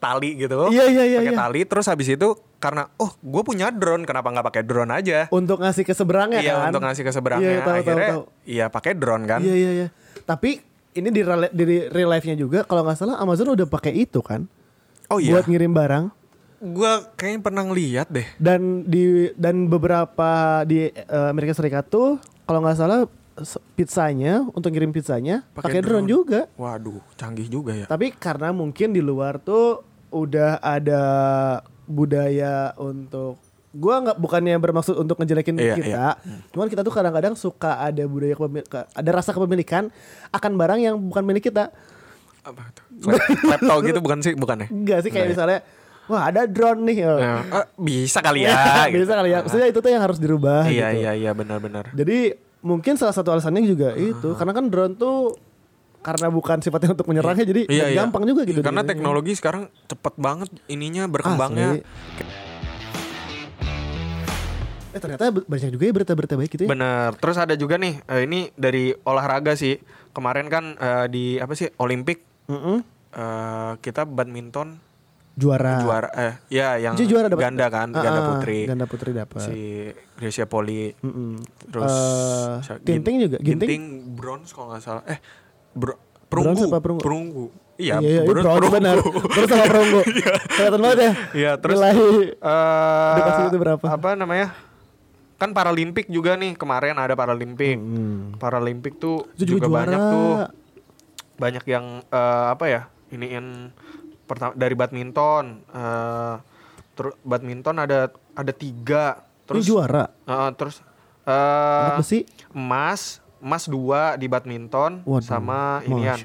tali 0.00 0.30
gitu. 0.40 0.72
Iya, 0.72 0.88
iya, 0.88 1.04
iya, 1.04 1.18
Pakai 1.20 1.34
iya. 1.36 1.40
tali, 1.44 1.60
terus 1.68 1.84
habis 1.84 2.08
itu 2.08 2.28
karena 2.56 2.88
oh 2.96 3.12
gue 3.20 3.42
punya 3.44 3.68
drone, 3.68 4.08
kenapa 4.08 4.32
nggak 4.32 4.46
pakai 4.48 4.62
drone 4.64 4.88
aja? 4.88 5.28
Untuk 5.28 5.60
ngasih 5.60 5.84
ke 5.84 5.92
seberangnya 5.92 6.40
iya 6.40 6.56
kan. 6.56 6.72
untuk 6.72 6.80
ngasih 6.88 7.04
ke 7.04 7.12
seberangnya. 7.12 7.44
Iya, 7.44 7.60
tahu, 7.60 7.68
tahu, 7.68 7.76
Akhirnya 7.76 8.08
tahu. 8.08 8.22
iya 8.48 8.66
pakai 8.72 8.92
drone 8.96 9.24
kan. 9.28 9.40
Iya, 9.44 9.52
iya, 9.60 9.70
iya. 9.84 9.88
Tapi 10.24 10.50
ini 10.96 11.08
di 11.12 11.20
real, 11.20 11.46
di 11.52 11.64
real 11.86 12.08
life-nya 12.10 12.34
juga 12.34 12.64
kalau 12.64 12.82
nggak 12.82 12.96
salah 12.96 13.16
Amazon 13.20 13.52
udah 13.52 13.68
pakai 13.68 13.92
itu 13.92 14.24
kan. 14.24 14.48
Oh 15.06 15.20
iya. 15.20 15.36
Buat 15.36 15.46
ngirim 15.46 15.70
barang 15.70 16.06
Gue 16.56 16.88
kayaknya 17.20 17.40
pernah 17.44 17.62
ngeliat 17.68 18.08
deh. 18.08 18.24
dan 18.40 18.80
di 18.82 19.28
dan 19.36 19.68
beberapa 19.68 20.64
di 20.64 20.88
eh, 20.88 21.28
Amerika 21.28 21.52
Serikat 21.52 21.92
tuh 21.92 22.16
kalau 22.48 22.64
nggak 22.64 22.80
salah 22.80 23.04
pizzanya 23.76 24.40
untuk 24.56 24.72
ngirim 24.72 24.88
pizzanya 24.88 25.44
pakai 25.52 25.84
drone. 25.84 26.08
juga. 26.08 26.48
Waduh, 26.56 27.04
canggih 27.20 27.52
juga 27.52 27.76
ya. 27.76 27.84
Tapi 27.84 28.16
karena 28.16 28.56
mungkin 28.56 28.96
di 28.96 29.04
luar 29.04 29.36
tuh 29.36 29.84
udah 30.08 30.56
ada 30.64 31.04
budaya 31.84 32.72
untuk 32.80 33.36
gua 33.76 34.00
nggak 34.00 34.16
bukannya 34.16 34.56
bermaksud 34.56 34.94
untuk 34.94 35.16
ngejelekin 35.16 35.54
Iya, 35.54 35.74
kita, 35.74 36.06
cuman 36.50 36.66
kita 36.66 36.80
tuh 36.80 36.90
kadang-kadang 36.90 37.34
suka 37.34 37.78
ada 37.78 38.02
budaya 38.04 38.32
ada 38.90 39.10
rasa 39.12 39.30
kepemilikan 39.30 39.92
akan 40.28 40.52
barang 40.54 40.80
yang 40.80 40.96
bukan 40.98 41.22
milik 41.22 41.44
kita. 41.44 41.68
Apa 42.40 42.62
tuh? 42.72 42.84
Lap- 43.04 43.26
Laptop 43.52 43.78
gitu 43.82 43.98
bukan 44.00 44.18
sih, 44.20 44.32
bukan 44.32 44.56
ya? 44.62 44.68
Enggak 44.68 44.98
sih 45.02 45.10
kayak 45.10 45.28
misalnya 45.28 45.58
wah 46.06 46.22
ada 46.24 46.46
drone 46.46 46.80
nih. 46.84 46.96
oh. 47.04 47.18
Ya, 47.18 47.34
bisa 47.74 48.18
kali 48.20 48.46
ya. 48.46 48.54
gitu. 48.88 49.02
Bisa 49.02 49.14
kali 49.14 49.28
ya. 49.28 49.38
Maksudnya 49.42 49.66
itu 49.66 49.78
tuh 49.78 49.90
yang 49.90 50.00
harus 50.00 50.16
dirubah 50.16 50.64
Iya 50.64 50.86
gitu. 50.90 51.00
iya 51.02 51.10
iya 51.12 51.30
benar-benar. 51.32 51.90
Jadi 51.90 52.32
mungkin 52.62 52.94
salah 52.94 53.12
satu 53.12 53.30
alasannya 53.30 53.62
juga 53.62 53.94
itu 53.94 54.34
karena 54.34 54.50
kan 54.50 54.66
drone 54.66 54.94
tuh 54.94 55.34
karena 56.00 56.30
bukan 56.30 56.62
sifatnya 56.62 56.94
untuk 56.94 57.06
menyerangnya 57.06 57.42
jadi 57.44 57.62
Iya, 57.66 57.86
iya. 57.90 57.98
gampang 57.98 58.22
juga 58.24 58.46
gitu. 58.46 58.62
Karena 58.62 58.80
dikiranya. 58.80 58.90
teknologi 58.94 59.32
sekarang 59.34 59.62
cepet 59.84 60.14
banget 60.16 60.48
ininya 60.66 61.10
berkembangnya. 61.10 61.82
Asli. 61.82 62.45
Eh 64.96 65.00
ternyata 65.02 65.28
banyak 65.28 65.70
juga 65.70 65.84
ya 65.84 65.92
berita-berita 65.92 66.34
baik 66.34 66.50
gitu 66.50 66.62
ya. 66.64 66.68
Bener. 66.68 67.12
Terus 67.14 67.36
ada 67.36 67.52
juga 67.52 67.76
nih, 67.76 68.00
eh, 68.02 68.24
ini 68.24 68.48
dari 68.56 68.96
olahraga 68.98 69.52
sih. 69.52 69.76
Kemarin 70.10 70.48
kan 70.48 70.72
eh, 70.74 71.06
di 71.06 71.24
apa 71.36 71.52
sih 71.52 71.68
Olimpik 71.76 72.24
Mm-mm. 72.48 72.80
eh, 73.12 73.72
kita 73.78 74.02
badminton 74.02 74.80
Juara. 75.36 75.76
juara 75.76 76.08
eh 76.16 76.32
ya 76.48 76.80
yang 76.80 76.96
Itu 76.96 77.04
juara 77.06 77.28
dapat 77.28 77.44
ganda 77.44 77.68
kan, 77.68 77.92
Ah, 77.92 78.00
ganda 78.00 78.20
ah, 78.22 78.28
putri. 78.32 78.64
Ganda 78.64 78.86
putri 78.86 79.12
dapat. 79.12 79.44
Si 79.44 79.84
Grecia 80.16 80.48
Poli. 80.48 80.96
Mm-mm. 80.96 81.44
Terus 81.68 81.92
Eh, 81.92 82.54
siapa- 82.64 82.80
Ginting 82.82 83.14
juga, 83.20 83.36
Ginting? 83.36 83.68
Ginting 83.68 83.82
bronze 84.16 84.48
kalau 84.50 84.72
nggak 84.72 84.80
salah. 84.80 85.04
Eh 85.04 85.20
bro, 85.70 85.92
Bronze 86.26 86.56
perunggu. 86.56 86.64
apa 86.66 86.78
perunggu? 86.80 87.02
Perunggu. 87.04 87.46
Iya, 87.76 88.00
iya, 88.00 88.08
iya, 88.08 88.20
bronze, 88.24 88.48
bronze 88.48 88.56
perunggu. 88.56 88.72
benar. 88.72 88.96
Bronze 89.28 89.50
sama 89.52 89.64
perunggu. 89.68 90.00
Kelihatan 90.56 90.80
banget 90.80 90.98
ya. 90.98 91.12
Iya, 91.34 91.52
terus 91.60 91.76
Nilai 91.76 91.92
eh 92.32 93.12
Edukasi 93.12 93.40
itu 93.46 93.58
berapa? 93.60 93.84
Apa 93.86 94.08
namanya? 94.16 94.46
Kan 95.36 95.52
Paralimpik 95.52 96.08
juga 96.08 96.32
nih 96.34 96.56
kemarin 96.56 96.96
ada 96.96 97.12
Paralimpik. 97.12 97.76
Hmm. 97.76 98.36
Paralimpik 98.36 98.96
tuh 98.96 99.28
Itu 99.36 99.56
juga 99.56 99.68
juga, 99.68 99.76
banyak 99.84 100.00
tuh 100.00 100.30
banyak 101.36 101.64
yang 101.68 101.84
eh, 102.02 102.46
apa 102.50 102.64
ya? 102.66 102.82
Iniin 103.08 103.70
pertama 104.24 104.56
dari 104.56 104.72
badminton. 104.72 105.44
eh 105.70 106.34
terus 106.96 107.12
badminton 107.20 107.76
ada 107.76 108.08
ada 108.32 108.52
tiga. 108.52 109.20
Ini 109.20 109.46
Terus 109.46 109.64
juara. 109.64 110.04
eh, 110.24 110.50
terus 110.56 110.80
eh 111.26 111.98
besi. 111.98 112.24
emas 112.50 113.18
emas 113.36 113.66
dua 113.66 114.14
di 114.14 114.26
badminton 114.26 115.02
Waduh, 115.02 115.22
sama 115.22 115.82
inian 115.82 116.16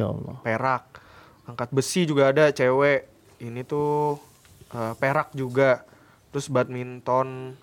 perak 0.41 1.01
angkat 1.43 1.69
besi 1.69 2.05
juga 2.05 2.29
ada 2.29 2.49
cewek 2.49 3.09
ini 3.41 3.61
tuh 3.61 4.21
eh, 4.69 4.93
perak 4.95 5.33
juga 5.33 5.81
terus 6.29 6.47
badminton 6.47 7.57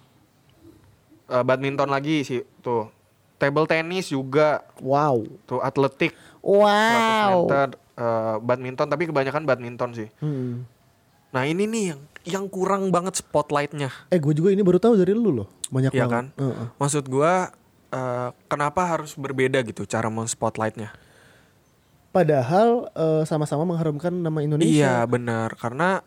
eh, 1.29 1.43
badminton 1.43 1.87
lagi 1.87 2.23
sih 2.23 2.41
tuh 2.59 2.89
table 3.37 3.65
tennis 3.65 4.09
juga 4.09 4.65
Wow. 4.79 5.23
tuh 5.45 5.61
atletik 5.61 6.13
100 6.39 6.43
Wow. 6.43 7.35
meter 7.45 7.69
eh, 7.95 8.37
badminton 8.39 8.87
tapi 8.87 9.05
kebanyakan 9.05 9.45
badminton 9.45 9.91
sih 9.93 10.09
Hmm. 10.19 10.65
nah 11.29 11.45
ini 11.45 11.65
nih 11.65 11.85
yang 11.87 12.01
yang 12.25 12.45
kurang 12.47 12.89
banget 12.89 13.17
spotlightnya 13.17 13.89
Eh 14.09 14.17
gue 14.17 14.33
juga 14.33 14.49
ini 14.49 14.61
baru 14.61 14.77
tahu 14.77 14.97
dari 14.97 15.13
lu 15.13 15.33
loh. 15.35 15.49
Banyak 15.69 15.93
Iya 15.93 16.05
banget. 16.05 16.13
kan 16.13 16.25
Heeh. 16.39 16.67
maksud 16.75 17.05
gua 17.07 17.53
eh, 17.89 18.29
kenapa 18.47 18.85
harus 18.87 19.13
berbeda 19.15 19.61
gitu 19.63 19.85
cara 19.85 20.09
men-spotlightnya 20.09 20.93
Padahal 22.09 22.89
eh, 22.91 23.23
sama-sama 23.25 23.65
mengharumkan 23.65 24.11
nama 24.11 24.41
Iya 24.41 24.47
Indonesia. 24.47 24.93
benar 25.05 25.53
karena 25.55 26.01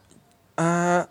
eh 0.54 1.04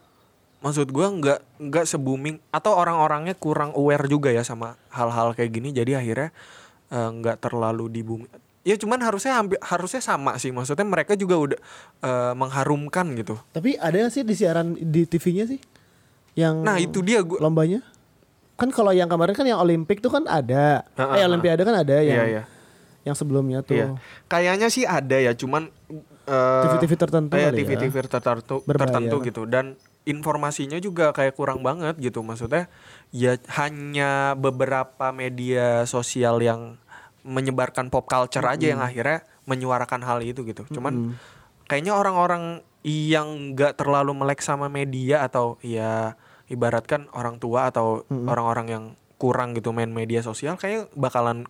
maksud 0.60 0.92
gua 0.92 1.08
nggak 1.08 1.40
nggak 1.56 1.84
se-booming 1.88 2.36
atau 2.52 2.76
orang-orangnya 2.76 3.32
kurang 3.36 3.72
aware 3.72 4.04
juga 4.08 4.28
ya 4.28 4.44
sama 4.44 4.76
hal-hal 4.92 5.32
kayak 5.32 5.50
gini 5.50 5.72
jadi 5.72 6.00
akhirnya 6.00 6.30
eh, 6.92 7.08
nggak 7.20 7.36
terlalu 7.40 7.88
di 7.88 8.00
booming. 8.04 8.30
Ya 8.60 8.76
cuman 8.76 9.00
harusnya 9.00 9.40
hampir 9.40 9.56
harusnya 9.64 10.04
sama 10.04 10.36
sih 10.36 10.52
maksudnya 10.52 10.84
mereka 10.84 11.16
juga 11.16 11.36
udah 11.40 11.58
eh, 12.04 12.32
mengharumkan 12.36 13.08
gitu. 13.16 13.40
Tapi 13.56 13.80
ada 13.80 14.06
nggak 14.06 14.12
sih 14.12 14.22
di 14.22 14.34
siaran 14.36 14.76
di 14.76 15.08
TV-nya 15.08 15.44
sih? 15.48 15.60
Yang 16.36 16.54
Nah 16.62 16.76
itu 16.76 17.00
dia 17.00 17.24
gua 17.24 17.40
lombanya? 17.40 17.80
kan 18.60 18.68
kalau 18.68 18.92
yang 18.92 19.08
kemarin 19.08 19.32
kan 19.32 19.48
yang 19.48 19.56
Olimpik 19.56 20.04
tuh 20.04 20.12
kan 20.12 20.28
ada. 20.28 20.84
Ah, 20.92 21.16
eh 21.16 21.24
ah, 21.24 21.32
Olimpiade 21.32 21.64
kan 21.64 21.80
ada 21.80 21.96
yang 22.04 22.12
Iya, 22.12 22.24
iya. 22.28 22.42
yang 23.08 23.16
sebelumnya 23.16 23.64
tuh. 23.64 23.80
Iya. 23.80 23.96
Kayaknya 24.28 24.68
sih 24.68 24.84
ada 24.84 25.16
ya, 25.16 25.32
cuman 25.32 25.72
eh, 26.28 26.62
TV-TV 26.68 26.92
tertentu 27.00 27.34
iya, 27.40 27.48
ya. 27.48 27.56
TV-TV 27.56 27.94
tertentu 28.04 28.60
tertentu 28.60 29.16
gitu 29.24 29.48
dan 29.48 29.80
informasinya 30.08 30.80
juga 30.80 31.12
kayak 31.12 31.36
kurang 31.36 31.60
banget 31.60 31.96
gitu. 32.00 32.24
Maksudnya 32.24 32.66
ya 33.12 33.36
hanya 33.60 34.34
beberapa 34.34 35.12
media 35.12 35.84
sosial 35.84 36.40
yang 36.40 36.80
menyebarkan 37.20 37.92
pop 37.92 38.08
culture 38.08 38.44
aja 38.48 38.72
yang 38.72 38.80
akhirnya 38.80 39.28
menyuarakan 39.44 40.00
hal 40.04 40.24
itu 40.24 40.40
gitu. 40.48 40.64
Cuman 40.72 41.14
kayaknya 41.68 41.92
orang-orang 41.92 42.64
yang 42.86 43.52
nggak 43.52 43.76
terlalu 43.76 44.16
melek 44.16 44.40
sama 44.40 44.72
media 44.72 45.20
atau 45.28 45.60
ya 45.60 46.16
ibaratkan 46.48 47.12
orang 47.12 47.36
tua 47.36 47.68
atau 47.68 48.08
orang-orang 48.08 48.66
yang 48.72 48.84
kurang 49.20 49.52
gitu 49.52 49.76
main 49.76 49.92
media 49.92 50.24
sosial 50.24 50.56
kayak 50.56 50.88
bakalan 50.96 51.44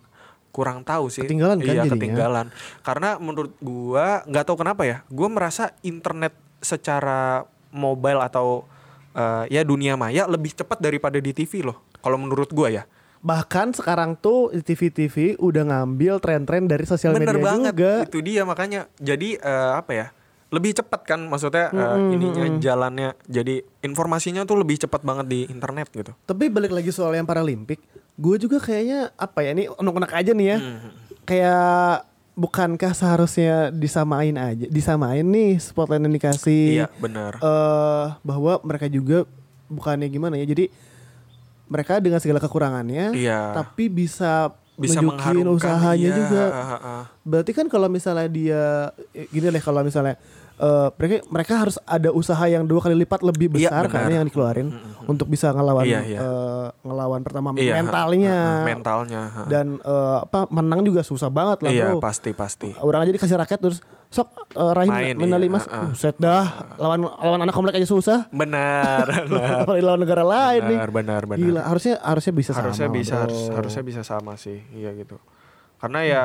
kurang 0.51 0.83
tahu 0.83 1.07
sih. 1.07 1.23
Ketinggalan 1.23 1.63
kan 1.63 1.65
Iya, 1.71 1.87
jadinya. 1.87 1.95
ketinggalan. 1.95 2.47
Karena 2.83 3.09
menurut 3.15 3.55
gua 3.63 4.27
nggak 4.27 4.43
tahu 4.43 4.59
kenapa 4.59 4.83
ya, 4.83 4.97
gua 5.07 5.31
merasa 5.31 5.71
internet 5.79 6.35
secara 6.59 7.47
mobile 7.71 8.19
atau 8.21 8.67
eh, 9.15 9.51
ya 9.51 9.61
dunia 9.63 9.95
maya 9.95 10.27
lebih 10.27 10.55
cepat 10.55 10.79
daripada 10.79 11.17
di 11.17 11.31
TV 11.31 11.65
loh. 11.65 11.79
Kalau 11.99 12.19
menurut 12.19 12.51
gua 12.51 12.69
ya. 12.71 12.83
Bahkan 13.21 13.77
sekarang 13.77 14.17
tuh 14.17 14.49
di 14.49 14.65
TV-TV 14.65 15.37
udah 15.37 15.61
ngambil 15.61 16.17
tren-tren 16.17 16.65
dari 16.65 16.89
sosial 16.89 17.13
media 17.13 17.37
banget. 17.37 17.73
juga. 17.77 17.93
Itu 18.09 18.19
dia 18.25 18.41
makanya. 18.41 18.89
Jadi 18.97 19.37
eh, 19.37 19.71
apa 19.77 19.91
ya? 19.93 20.07
Lebih 20.51 20.81
cepat 20.81 21.05
kan 21.05 21.21
maksudnya 21.29 21.69
eh, 21.69 21.97
ininya 22.17 22.49
jalannya. 22.57 23.13
Jadi 23.29 23.61
informasinya 23.85 24.41
tuh 24.43 24.65
lebih 24.65 24.81
cepat 24.81 25.05
banget 25.05 25.29
di 25.29 25.39
internet 25.53 25.93
gitu. 25.93 26.11
Tapi 26.25 26.49
balik 26.49 26.73
lagi 26.73 26.89
soal 26.89 27.13
yang 27.13 27.29
Paralimpik, 27.29 27.77
gue 28.17 28.35
juga 28.41 28.57
kayaknya 28.57 29.13
apa 29.13 29.45
ya 29.45 29.53
ini 29.53 29.69
unek-unek 29.69 30.11
aja 30.17 30.31
nih 30.33 30.47
ya. 30.49 30.57
Hmm. 30.57 30.89
Kayak 31.21 32.10
bukankah 32.33 32.91
seharusnya 32.91 33.69
disamain 33.69 34.33
aja, 34.33 34.65
disamain 34.65 35.21
nih 35.21 35.57
spotlight 35.57 35.99
yang 35.99 36.11
dikasih 36.11 36.65
Iya, 36.79 36.87
benar. 36.95 37.37
eh 37.37 38.05
bahwa 38.21 38.57
mereka 38.61 38.87
juga 38.87 39.27
bukannya 39.67 40.07
gimana 40.07 40.35
ya. 40.35 40.45
Jadi 40.45 40.71
mereka 41.67 41.99
dengan 41.99 42.19
segala 42.19 42.39
kekurangannya 42.39 43.15
Iya. 43.15 43.55
tapi 43.55 43.87
bisa 43.87 44.51
Bisa 44.75 44.97
mengharumkan 44.97 45.53
usahanya 45.53 46.09
iya, 46.09 46.17
juga. 46.17 46.43
ah, 46.49 46.73
ah. 46.73 47.03
Berarti 47.21 47.51
kan 47.53 47.67
kalau 47.67 47.85
misalnya 47.85 48.25
dia 48.25 48.63
eh, 49.11 49.27
gini 49.29 49.47
deh 49.47 49.61
kalau 49.61 49.79
misalnya 49.79 50.17
eh, 50.61 50.87
mereka 50.93 51.15
mereka 51.27 51.53
harus 51.57 51.75
ada 51.81 52.09
usaha 52.11 52.45
yang 52.45 52.63
dua 52.63 52.79
kali 52.79 52.93
lipat 52.95 53.19
lebih 53.21 53.49
Iya, 53.51 53.67
besar 53.67 53.83
kan 53.87 54.05
benar. 54.05 54.15
yang 54.15 54.25
dikeluarin 54.25 54.67
untuk 55.03 55.25
bisa 55.25 55.49
ngelawan 55.49 55.83
Iya, 55.83 55.99
iya. 56.05 56.19
eh, 56.19 56.67
ngelawan 56.81 57.21
pertama 57.21 57.49
Iya, 57.53 57.73
mentalnya 57.75 58.29
ah, 58.31 58.45
ah, 58.53 58.63
mentalnya. 58.63 59.21
ah. 59.33 59.45
dan 59.45 59.65
eh, 59.77 60.17
apa 60.21 60.45
menang 60.47 60.81
juga 60.81 61.01
susah 61.01 61.27
banget 61.27 61.59
lah 61.59 61.71
Iya, 61.71 61.85
bro. 61.89 61.99
pasti 61.99 62.31
pasti. 62.31 62.69
Orang 62.77 63.01
aja 63.01 63.11
dikasih 63.11 63.35
raket 63.35 63.57
terus 63.57 63.81
sok 64.07 64.27
eh, 64.51 64.71
raih 64.71 64.91
Main, 64.91 65.15
medali 65.15 65.47
iya, 65.47 65.55
mas, 65.55 65.65
ah. 65.65 65.87
Buset 65.87 66.15
dah 66.15 66.45
lawan 66.77 67.01
lawan 67.07 67.39
anak 67.41 67.51
komplek 67.51 67.75
aja 67.75 67.87
susah. 67.87 68.29
Benar. 68.29 69.05
benar. 69.25 69.65
Apalagi 69.65 69.81
lawan 69.81 69.99
negara 69.99 70.21
lain 70.21 70.61
nih. 70.61 70.77
benar, 70.77 70.89
benar, 70.91 71.21
benar. 71.25 71.39
Gila, 71.41 71.61
harusnya 71.63 71.95
harusnya 71.97 72.33
bisa 72.33 72.51
harusnya 72.53 72.85
sama. 72.85 72.93
bisa 72.93 73.13
bro. 73.13 73.23
harus, 73.25 73.39
harusnya 73.49 73.83
bisa 73.83 74.01
sama 74.03 74.33
sih 74.35 74.61
iya 74.71 74.93
gitu 74.93 75.17
karena 75.77 75.99
ya 76.05 76.23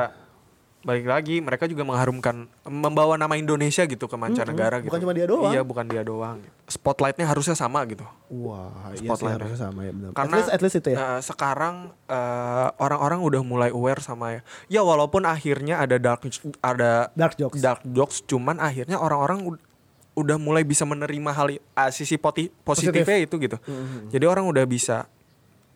balik 0.87 1.03
lagi 1.03 1.43
mereka 1.43 1.67
juga 1.67 1.83
mengharumkan 1.83 2.47
membawa 2.63 3.13
nama 3.13 3.35
Indonesia 3.35 3.83
gitu 3.83 4.07
ke 4.07 4.15
mancanegara 4.15 4.79
gitu 4.79 4.87
bukan 4.87 5.03
cuma 5.03 5.11
dia 5.11 5.27
doang. 5.27 5.51
iya 5.51 5.59
bukan 5.59 5.83
dia 5.83 5.99
doang 6.01 6.39
gitu. 6.39 6.55
spotlightnya 6.69 7.27
harusnya 7.27 7.53
sama 7.53 7.83
gitu 7.83 8.07
Wah, 8.31 8.71
iya 8.89 8.95
sih 8.95 9.03
Spotlight-nya. 9.03 9.35
harusnya 9.43 9.59
sama 9.59 9.79
ya 9.83 9.91
benar. 9.91 10.09
karena 10.15 10.31
at 10.31 10.39
least, 10.39 10.49
at 10.49 10.61
least 10.63 10.75
itu 10.77 10.89
ya. 10.89 10.97
eh, 10.97 11.19
sekarang 11.21 11.75
eh, 12.07 12.67
orang-orang 12.77 13.19
udah 13.19 13.41
mulai 13.43 13.69
aware 13.69 13.99
sama 13.99 14.25
ya 14.31 14.41
ya 14.69 14.81
walaupun 14.81 15.27
akhirnya 15.27 15.75
ada 15.77 15.99
dark 15.99 16.23
ada 16.61 17.11
Dark 17.13 17.35
jokes. 17.35 17.59
dark 17.59 17.83
jokes 17.85 18.23
cuman 18.23 18.55
akhirnya 18.57 18.95
orang-orang 18.95 19.43
ud- 19.45 19.63
udah 20.15 20.39
mulai 20.39 20.63
bisa 20.63 20.81
menerima 20.81 21.29
hal 21.29 21.47
ah, 21.73 21.91
sisi 21.91 22.15
poti- 22.15 22.49
positifnya 22.63 23.19
itu 23.19 23.35
gitu 23.35 23.59
Mm-hmm. 23.59 24.07
jadi 24.09 24.25
orang 24.25 24.47
udah 24.47 24.63
bisa 24.63 25.05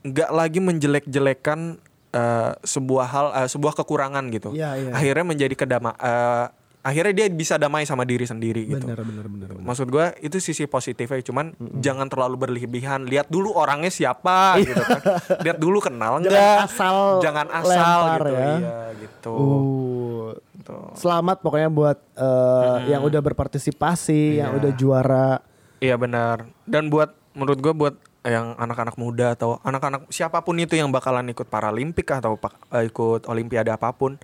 nggak 0.01 0.31
lagi 0.31 0.57
menjelek-jelekan 0.57 1.77
eh, 2.11 2.51
sebuah 2.61 3.05
hal 3.07 3.27
eh, 3.35 3.49
sebuah 3.49 3.73
kekurangan 3.73 4.23
gitu 4.29 4.51
Iya, 4.51 4.75
iya. 4.75 4.91
akhirnya 4.91 5.25
menjadi 5.25 5.55
kedama 5.55 5.91
eh, 5.93 6.45
akhirnya 6.81 7.13
dia 7.13 7.27
bisa 7.29 7.55
damai 7.55 7.85
sama 7.85 8.01
diri 8.01 8.25
sendiri 8.25 8.65
gitu 8.67 8.81
Benar, 8.81 9.05
benar, 9.05 9.25
benar. 9.27 9.47
Maksud 9.53 9.87
gua 9.87 10.17
itu 10.17 10.37
sisi 10.37 10.65
positifnya 10.65 11.21
cuman 11.21 11.53
jangan 11.77 12.09
terlalu 12.09 12.41
berlebihan. 12.41 13.05
Lihat 13.05 13.29
dulu 13.29 13.53
orangnya 13.53 13.87
siapa 13.87 14.57
gitu 14.59 14.81
kan. 14.81 14.97
Lihat 15.39 15.61
dulu 15.61 15.77
kenal 15.77 16.17
Jangan 16.17 16.33
enggak. 16.33 16.65
asal 16.65 16.97
jangan 17.21 17.47
asal 17.53 17.69
lempar 18.01 18.17
gitu. 18.17 18.33
ya. 18.33 18.49
Iya 18.57 18.77
gitu. 18.97 19.35
Uh, 19.37 20.29
Gitu. 20.57 20.77
selamat 20.95 21.41
pokoknya 21.41 21.69
buat 21.69 21.97
eh, 22.13 22.77
yang 22.87 23.01
udah 23.01 23.17
berpartisipasi, 23.19 24.37
yang 24.37 24.53
Iya. 24.53 24.57
udah 24.57 24.71
juara. 24.73 25.29
Iya 25.77 25.95
benar. 25.97 26.49
Dan 26.63 26.87
buat 26.87 27.13
menurut 27.33 27.59
gua 27.59 27.73
buat 27.73 27.95
yang 28.21 28.53
anak-anak 28.53 29.01
muda 29.01 29.33
atau 29.33 29.57
anak-anak 29.65 30.05
siapa 30.13 30.45
pun 30.45 30.53
itu 30.61 30.77
yang 30.77 30.93
bakalan 30.93 31.25
ikut 31.33 31.49
Paralimpik 31.49 32.05
atau 32.13 32.37
eh, 32.69 32.85
ikut 32.85 33.25
Olimpiade 33.25 33.73
apa 33.73 33.89
pun 33.97 34.21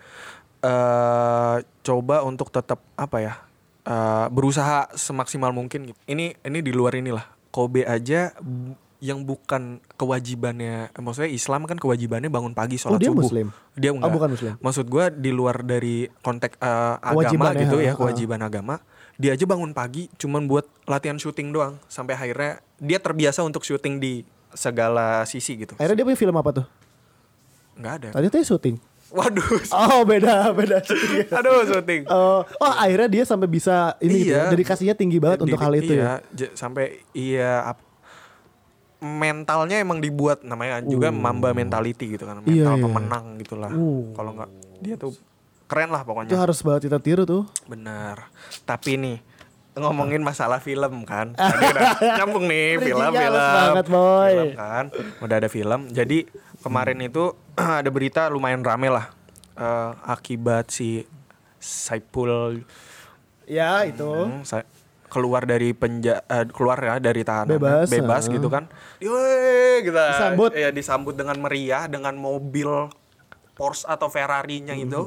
eh 0.62 1.56
coba 1.82 2.26
untuk 2.26 2.50
tetap 2.50 2.82
apa 2.94 3.18
ya? 3.22 3.34
eh, 3.88 4.28
berusaha 4.30 4.92
semaksimal 4.94 5.56
mungkin 5.56 5.90
gitu. 5.94 6.00
Ini 6.06 6.36
ini 6.44 6.60
di 6.62 6.72
luar 6.76 6.94
inilah. 7.00 7.24
Kobe 7.50 7.88
aja 7.88 8.36
yang 8.98 9.24
bukan 9.30 9.78
kewajibannya 9.94 10.90
maksudnya 10.98 11.30
Islam 11.30 11.70
kan 11.70 11.78
kewajibannya 11.78 12.34
bangun 12.34 12.58
pagi 12.58 12.82
sholat 12.82 12.98
Oh, 12.98 13.02
dia 13.02 13.10
subuh. 13.14 13.24
Muslim? 13.26 13.48
Dia 13.78 13.94
Oh, 13.94 14.02
enggak. 14.02 14.14
bukan 14.14 14.30
Muslim. 14.34 14.54
Maksud 14.58 14.86
gua 14.90 15.10
di 15.14 15.32
luar 15.32 15.62
dari 15.62 16.10
konteks 16.22 16.58
eh, 16.58 16.96
agama 17.02 17.54
gitu 17.58 17.78
ya, 17.82 17.94
kewajiban 17.94 18.42
agama. 18.42 18.82
Dia 19.18 19.34
aja 19.34 19.44
bangun 19.44 19.74
pagi 19.74 20.08
cuman 20.16 20.46
buat 20.46 20.66
latihan 20.86 21.18
syuting 21.18 21.50
doang 21.50 21.82
sampai 21.86 22.14
akhirnya 22.14 22.52
dia 22.78 22.98
terbiasa 22.98 23.42
untuk 23.42 23.62
syuting 23.62 23.98
di 23.98 24.22
segala 24.52 25.26
sisi 25.26 25.58
gitu. 25.58 25.74
Akhirnya 25.76 25.98
dia 25.98 26.06
punya 26.06 26.20
film 26.20 26.36
apa 26.36 26.50
tuh? 26.54 26.66
Nggak 27.76 27.94
ada. 27.98 28.10
Tadi 28.14 28.26
tuh 28.30 28.40
syuting. 28.46 28.78
Waduh. 29.08 29.48
Oh 29.72 30.04
beda 30.04 30.52
beda. 30.52 30.84
Aduh 31.40 31.64
syuting. 31.66 32.06
Oh, 32.06 32.44
oh 32.44 32.74
akhirnya 32.76 33.08
dia 33.08 33.24
sampai 33.24 33.48
bisa 33.48 33.96
ini 33.98 34.22
gitu 34.22 34.34
ya. 34.36 34.46
Iya. 34.46 34.52
Dedikasinya 34.52 34.94
tinggi 34.94 35.18
banget 35.18 35.42
untuk 35.42 35.58
hal 35.58 35.74
itu 35.74 35.94
ya. 35.94 35.98
iya, 35.98 36.14
j- 36.30 36.54
sampai 36.54 37.02
iya 37.16 37.74
ap- 37.74 37.86
mentalnya 38.98 39.78
emang 39.78 40.02
dibuat 40.02 40.42
namanya 40.42 40.82
juga 40.82 41.14
Mamba 41.14 41.54
mentality 41.54 42.18
gitu 42.18 42.26
kan. 42.26 42.42
Mental 42.42 42.50
Iya, 42.50 42.70
iya. 42.74 42.84
pemenang 42.84 43.26
gitulah. 43.38 43.70
Uh. 43.70 44.10
Kalau 44.12 44.32
nggak 44.34 44.50
dia 44.82 44.96
tuh 44.98 45.14
keren 45.68 45.90
lah 45.90 46.02
Itu 46.02 46.08
pokoknya. 46.08 46.36
harus 46.36 46.60
banget 46.60 46.82
kita 46.88 46.98
tiru 46.98 47.24
tuh. 47.24 47.44
Benar. 47.66 48.32
Tapi 48.64 48.96
nih 48.96 49.18
ngomongin 49.76 50.20
masalah 50.20 50.58
film 50.58 51.04
kan. 51.04 51.32
Tadi 51.38 51.64
udah 51.68 51.84
nyambung 52.18 52.48
nih 52.48 52.80
film 52.80 52.98
film. 53.04 53.14
banget, 53.14 53.86
boy. 53.86 54.32
Film 54.32 54.52
kan. 54.56 54.86
Udah 55.20 55.36
ada 55.38 55.48
film. 55.48 55.80
Jadi 55.90 56.18
kemarin 56.60 57.00
itu 57.00 57.36
ada 57.80 57.88
berita 57.88 58.26
lumayan 58.28 58.60
rame 58.60 58.88
lah 58.88 59.12
eh, 59.54 59.92
akibat 60.04 60.68
si 60.68 61.06
Saipul 61.58 62.64
Ya 63.44 63.84
itu. 63.84 64.08
Hmm, 64.08 64.44
sa- 64.44 64.68
keluar 65.08 65.44
dari 65.44 65.72
penja 65.72 66.20
eh, 66.22 66.44
keluar 66.48 66.76
ya 66.78 67.00
dari 67.00 67.24
tahanan 67.24 67.56
Bebas, 67.56 67.88
bebas 67.88 68.24
ah. 68.24 68.32
gitu 68.34 68.48
kan. 68.48 68.68
Yeay, 69.00 69.80
kita 69.82 70.04
Disambut. 70.12 70.52
ya 70.52 70.70
disambut 70.70 71.14
dengan 71.14 71.40
meriah 71.40 71.88
dengan 71.88 72.12
mobil 72.14 72.68
Porsche 73.54 73.86
atau 73.86 74.06
Ferrari-nya 74.08 74.74
Hmm, 74.74 74.84
itu. 74.84 75.02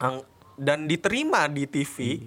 Ang- 0.00 0.26
dan 0.54 0.86
diterima 0.86 1.50
di 1.50 1.66
TV, 1.66 2.22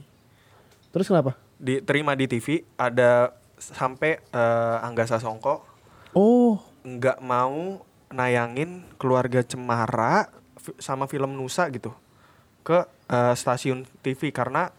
Terus 0.92 1.08
kenapa? 1.08 1.40
diterima 1.58 2.14
di 2.14 2.28
TV 2.28 2.64
ada 2.76 3.34
sampai 3.58 4.20
eh, 4.20 4.86
Angga 4.86 5.08
Sasongko. 5.08 5.64
Oh, 6.14 6.60
nggak 6.84 7.20
mau 7.24 7.84
nayangin 8.12 8.88
keluarga 8.96 9.44
Cemara 9.44 10.32
sama 10.80 11.08
film 11.08 11.36
Nusa 11.36 11.68
gitu 11.72 11.92
ke 12.64 12.84
eh, 13.08 13.34
stasiun 13.36 13.88
TV 14.04 14.32
karena 14.36 14.72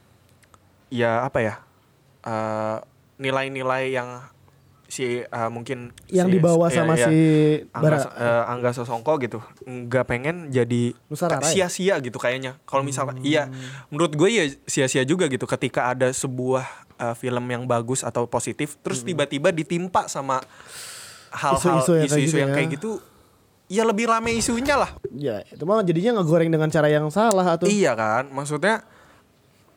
ya 0.88 1.24
apa 1.24 1.38
ya 1.40 1.54
eh, 2.24 2.78
nilai-nilai 3.18 3.92
yang 3.92 4.22
si 4.88 5.20
eh, 5.20 5.50
mungkin 5.52 5.92
yang 6.08 6.26
si- 6.26 6.34
dibawa 6.34 6.66
iya, 6.66 6.74
sama 6.74 6.94
iya, 6.94 7.06
si 7.06 7.16
Angga, 7.70 7.84
Bara. 7.86 7.98
eh, 8.08 8.44
Angga 8.48 8.70
Sasongko 8.72 9.12
gitu 9.18 9.38
nggak 9.62 10.04
pengen 10.06 10.36
jadi 10.48 10.96
ya? 11.06 11.28
Hmm. 11.28 11.44
sia-sia 11.44 11.94
gitu 12.00 12.16
kayaknya 12.16 12.56
kalau 12.64 12.80
misalkan 12.80 13.20
iya 13.20 13.52
menurut 13.86 14.10
gue 14.10 14.28
ya 14.28 14.44
sia-sia 14.64 15.04
juga 15.04 15.26
gitu 15.26 15.44
ketika 15.44 15.92
ada 15.92 16.08
sebuah 16.08 16.64
eh, 16.96 17.14
film 17.14 17.44
yang 17.44 17.64
bagus 17.64 18.00
atau 18.00 18.24
positif 18.24 18.74
terus 18.78 19.04
tiba-tiba 19.04 19.48
ditimpa 19.50 20.08
sama 20.08 20.40
hal-hal 21.30 21.60
Hmm. 21.78 21.84
Isu-isu 21.84 21.92
yang 21.92 22.00
kayak 22.00 22.08
isu-isu 22.08 22.24
gitu 22.26 22.38
yang 22.38 22.48
ya. 22.48 22.56
kayak 22.56 22.68
gitu 22.72 22.90
ya 23.68 23.82
lebih 23.84 24.04
rame 24.06 24.32
isunya 24.32 24.74
lah 24.74 24.90
Ya, 25.10 25.44
itu 25.44 25.60
mah 25.62 25.84
jadinya 25.84 26.16
ngegoreng 26.16 26.48
dengan 26.48 26.68
cara 26.68 26.88
yang 26.88 27.04
salah 27.08 27.44
atau 27.52 27.68
iya 27.68 27.92
kan 27.92 28.24
maksudnya 28.28 28.80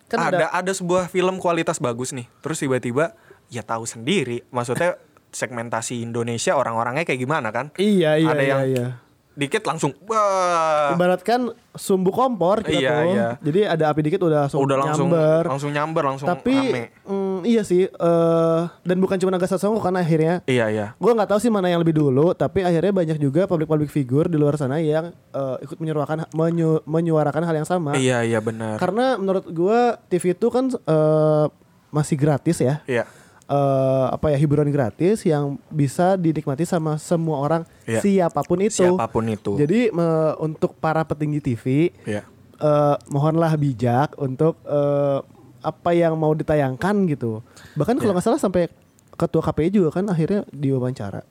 Kan 0.07 0.19
ada 0.21 0.47
ada 0.49 0.71
sebuah 0.71 1.07
film 1.07 1.35
kualitas 1.37 1.75
bagus 1.77 2.11
nih 2.11 2.31
terus 2.39 2.59
tiba-tiba 2.59 3.11
ya 3.51 3.61
tahu 3.61 3.83
sendiri. 3.83 4.47
Maksudnya 4.47 4.95
segmentasi 5.29 6.01
Indonesia 6.01 6.55
orang-orangnya 6.55 7.03
kayak 7.03 7.19
gimana 7.19 7.51
kan? 7.51 7.71
Iya 7.75 8.15
iya 8.15 8.29
Ada 8.29 8.41
iya, 8.41 8.49
yang 8.49 8.61
iya. 8.65 8.87
dikit 9.31 9.63
langsung 9.63 9.95
wah. 10.05 10.91
Ibaratkan 10.91 11.51
sumbu 11.71 12.11
kompor 12.11 12.59
kita 12.61 12.75
Iya, 12.77 12.91
tuh. 12.93 13.07
iya. 13.09 13.27
Jadi 13.39 13.59
ada 13.65 13.83
api 13.87 14.01
dikit 14.01 14.19
udah 14.21 14.43
langsung 14.43 14.59
udah 14.59 14.77
langsung 14.77 15.07
nyamber. 15.07 15.43
langsung 15.47 15.71
nyamber 15.71 16.03
langsung 16.05 16.27
Tapi 16.27 16.51
rame. 16.51 16.83
mm, 17.01 17.39
iya 17.41 17.63
sih 17.63 17.87
eh 17.87 18.61
dan 18.81 18.97
bukan 18.97 19.15
cuma 19.17 19.31
Naga 19.31 19.47
Sasongko 19.47 19.79
kan 19.79 19.95
akhirnya. 19.95 20.43
Iya 20.45 20.67
iya. 20.67 20.85
Gue 20.97 21.11
nggak 21.11 21.31
tahu 21.31 21.39
sih 21.39 21.47
mana 21.47 21.67
yang 21.67 21.79
lebih 21.79 21.95
dulu 21.95 22.31
tapi 22.33 22.59
akhirnya 22.61 22.91
banyak 22.93 23.17
juga 23.17 23.47
public-public 23.47 23.87
figure 23.87 24.27
di 24.27 24.35
luar 24.35 24.55
sana 24.55 24.77
yang 24.77 25.15
eh, 25.29 25.55
ikut 25.61 25.75
menyuarakan 25.77 26.27
menyu- 26.31 26.83
menyuarakan 26.83 27.43
hal 27.45 27.55
yang 27.55 27.65
sama. 27.65 27.95
Iya 27.95 28.27
iya 28.27 28.39
benar. 28.39 28.75
Karena 28.77 29.15
menurut 29.15 29.47
gue 29.47 29.79
TV 30.07 30.35
itu 30.35 30.47
kan 30.47 30.67
eh, 30.67 31.45
masih 31.89 32.15
gratis 32.15 32.59
ya. 32.59 32.83
Iya 32.83 33.07
eh 33.51 34.05
apa 34.09 34.31
ya 34.31 34.37
hiburan 34.37 34.67
gratis 34.67 35.21
yang 35.21 35.59
bisa 35.67 36.15
dinikmati 36.15 36.63
sama 36.63 36.95
semua 36.95 37.35
orang 37.37 37.63
Iya. 37.83 37.99
siapa 37.99 38.41
pun 38.41 38.59
itu. 38.59 38.79
siapa 38.81 39.05
pun 39.05 39.27
itu 39.27 39.59
Jadi 39.59 39.91
me- 39.91 40.35
untuk 40.39 40.71
para 40.73 41.03
petinggi 41.03 41.43
TV 41.43 41.91
iya 42.05 42.23
eh, 42.57 42.95
mohonlah 43.07 43.51
bijak 43.55 44.15
untuk 44.15 44.55
eh, 44.63 45.19
apa 45.61 45.89
yang 45.91 46.15
mau 46.15 46.31
ditayangkan 46.31 46.95
gitu. 47.07 47.43
Bahkan 47.75 47.95
kalau 47.95 48.13
nggak 48.13 48.23
salah 48.23 48.39
sampai 48.39 48.65
ketua 49.13 49.43
KPI 49.43 49.69
juga 49.75 49.89
kan 49.91 50.07
akhirnya 50.07 50.47
diwawancara. 50.47 51.21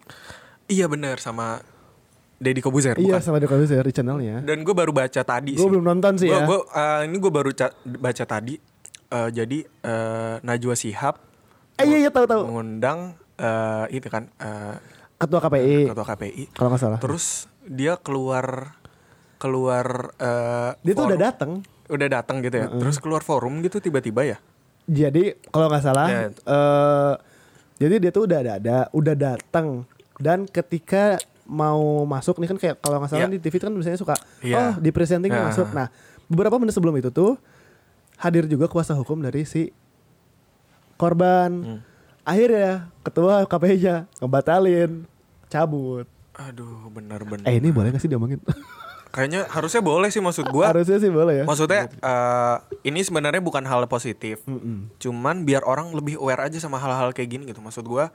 iya 0.66 0.86
benar 0.86 1.18
sama 1.18 1.58
Deddy 2.36 2.60
Kobuzer 2.60 2.94
Iya 2.94 3.16
bukan 3.16 3.22
sama 3.22 3.36
Deddy 3.36 3.48
Corbuzier 3.48 3.82
di 3.82 3.90
channelnya. 3.90 4.40
dan 4.40 4.60
gue 4.60 4.70
baru 4.72 4.92
baca 4.92 5.20
tadi 5.20 5.52
Gue 5.52 5.66
belum 5.68 5.82
nonton 5.84 6.14
sih 6.16 6.26
Gua- 6.26 6.36
ya. 6.36 6.46
gua, 6.46 6.60
eh, 6.64 7.00
ini 7.04 7.16
gue 7.16 7.32
baru 7.32 7.50
ca- 7.50 7.72
baca 7.82 8.24
tadi 8.24 8.54
Eh, 9.08 9.30
jadi 9.32 9.58
eh, 9.66 10.34
Najwa 10.40 10.72
Shihab 10.72 11.18
eh 11.80 11.86
iya 11.86 11.98
iya 11.98 12.10
tahu 12.10 12.24
tahu. 12.24 12.42
mengundang 12.46 12.98
eh, 13.34 13.84
itu 13.90 14.06
kan 14.06 14.28
eh, 14.36 14.76
Ketua 15.16 15.36
KPI. 15.38 15.76
ketua 15.86 16.06
KPI 16.06 16.42
Kalau 16.50 16.68
nggak 16.68 16.80
salah. 16.80 16.98
terus 16.98 17.44
dia 17.62 17.96
keluar 17.96 18.76
keluar 19.36 20.12
eh, 20.16 20.70
Dia 20.78 20.92
tuh 20.92 20.96
forum- 20.98 21.10
udah 21.10 21.20
datang. 21.22 21.50
udah 21.86 22.08
datang 22.08 22.36
gitu 22.38 22.56
ya 22.56 22.66
terus 22.70 22.96
keluar 22.96 23.20
forum 23.20 23.60
gitu 23.60 23.78
tiba-tiba 23.78 24.22
ya 24.26 24.38
Jadi 24.82 25.38
kalau 25.46 25.66
nggak 25.66 25.82
salah, 25.82 26.06
Ya. 26.06 26.20
eh, 26.30 27.14
jadi 27.78 27.94
dia 27.98 28.10
tuh 28.10 28.26
udah 28.26 28.38
ada, 28.40 28.52
ada 28.56 28.78
udah 28.90 29.14
datang 29.14 29.86
dan 30.16 30.44
ketika 30.44 31.16
mau 31.44 32.02
masuk 32.04 32.36
nih 32.36 32.48
kan 32.48 32.58
kayak 32.58 32.76
kalau 32.78 32.98
nggak 32.98 33.08
salah 33.08 33.24
Ya. 33.24 33.30
di 33.30 33.38
TV 33.38 33.54
kan 33.56 33.70
biasanya 33.70 33.96
suka 33.96 34.14
Iya. 34.40 34.56
oh 34.56 34.72
di 34.76 34.90
presenting 34.90 35.30
Ya. 35.30 35.46
masuk. 35.46 35.70
Nah 35.70 35.90
beberapa 36.26 36.56
menit 36.56 36.72
sebelum 36.72 36.94
itu 36.94 37.08
tuh 37.08 37.38
hadir 38.16 38.44
juga 38.44 38.66
kuasa 38.66 38.92
hukum 38.92 39.18
dari 39.18 39.42
si 39.42 39.70
korban. 41.00 41.50
Hmm. 41.58 41.80
Akhirnya 42.22 42.92
ketua 43.00 43.42
KPI-nya 43.44 43.96
ngebatalin, 44.20 45.08
cabut. 45.46 46.04
aduh 46.32 46.88
benar-benar 46.88 47.44
Eh 47.44 47.56
ini 47.56 47.68
boleh 47.68 47.90
gak 47.90 48.00
sih 48.00 48.06
diomongin? 48.06 48.40
kayaknya 49.10 49.44
harusnya 49.46 49.82
boleh 49.82 50.06
sih 50.06 50.20
maksud 50.20 50.46
gua 50.48 50.70
Harusnya 50.70 50.96
sih 50.96 51.10
boleh 51.10 51.42
ya. 51.42 51.44
maksudnya 51.44 51.90
eh, 51.90 52.56
ini 52.82 53.02
sebenarnya 53.02 53.40
bukan 53.40 53.60
hal 53.62 53.82
positif 53.84 54.38
cuman 54.96 55.42
biar 55.42 55.60
orang 55.62 55.90
lebih 55.90 56.14
aware 56.16 56.38
aja 56.40 56.56
sama 56.56 56.78
hal-hal 56.78 57.10
kayak 57.10 57.26
gini 57.28 57.42
gitu 57.44 57.58
maksud 57.58 57.82
gua 57.82 58.14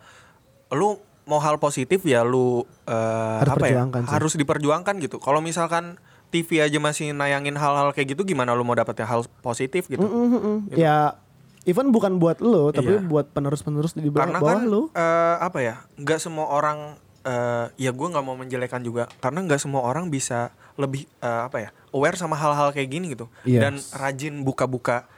lu 0.71 0.95
mau 1.24 1.38
hal 1.38 1.60
positif 1.60 2.00
ya 2.02 2.24
lu 2.24 2.63
eh, 2.84 3.38
Harus 3.38 3.54
apa 3.54 3.65
ya 3.67 3.84
sih. 3.84 4.08
harus 4.08 4.34
diperjuangkan 4.36 4.95
gitu 4.98 5.19
kalau 5.19 5.38
misalkan 5.38 6.00
TV 6.28 6.63
aja 6.63 6.80
masih 6.80 7.12
nayangin 7.12 7.54
hal-hal 7.54 7.91
kayak 7.91 8.15
gitu 8.15 8.24
gimana 8.24 8.52
lu 8.52 8.63
mau 8.63 8.74
dapetnya 8.74 9.04
hal 9.04 9.28
positif 9.39 9.86
gitu 9.86 10.02
Mm-mm. 10.02 10.71
Ya 10.71 11.19
even 11.65 11.89
bukan 11.89 12.15
buat 12.15 12.39
lo 12.39 12.69
tapi 12.69 12.93
Iya. 12.93 13.01
buat 13.04 13.28
penerus-penerus 13.28 13.93
di 13.93 14.06
bawah, 14.06 14.21
karena 14.23 14.39
bawah 14.39 14.54
kan 14.54 14.62
lo. 14.63 14.82
eh, 14.88 15.36
apa 15.39 15.60
ya 15.60 15.75
nggak 15.95 16.19
semua 16.19 16.47
orang 16.47 16.93
eh, 17.21 17.65
ya 17.80 17.89
gue 17.89 18.08
nggak 18.08 18.21
mau 18.23 18.34
menjelekan 18.34 18.80
juga 18.80 19.10
karena 19.17 19.41
nggak 19.41 19.58
semua 19.58 19.82
orang 19.82 20.08
bisa 20.08 20.49
lebih 20.75 21.06
eh, 21.17 21.41
apa 21.43 21.58
ya 21.60 21.69
aware 21.89 22.15
sama 22.15 22.36
hal-hal 22.36 22.69
kayak 22.69 22.88
gini 22.88 23.12
gitu 23.12 23.25
Yes. 23.43 23.62
dan 23.62 23.73
rajin 23.95 24.41
buka-buka 24.41 25.10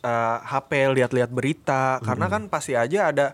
eh, 0.00 0.38
HP 0.42 0.70
lihat-lihat 0.90 1.30
berita 1.30 2.00
karena 2.00 2.26
kan 2.28 2.48
pasti 2.48 2.72
aja 2.72 3.08
ada 3.08 3.26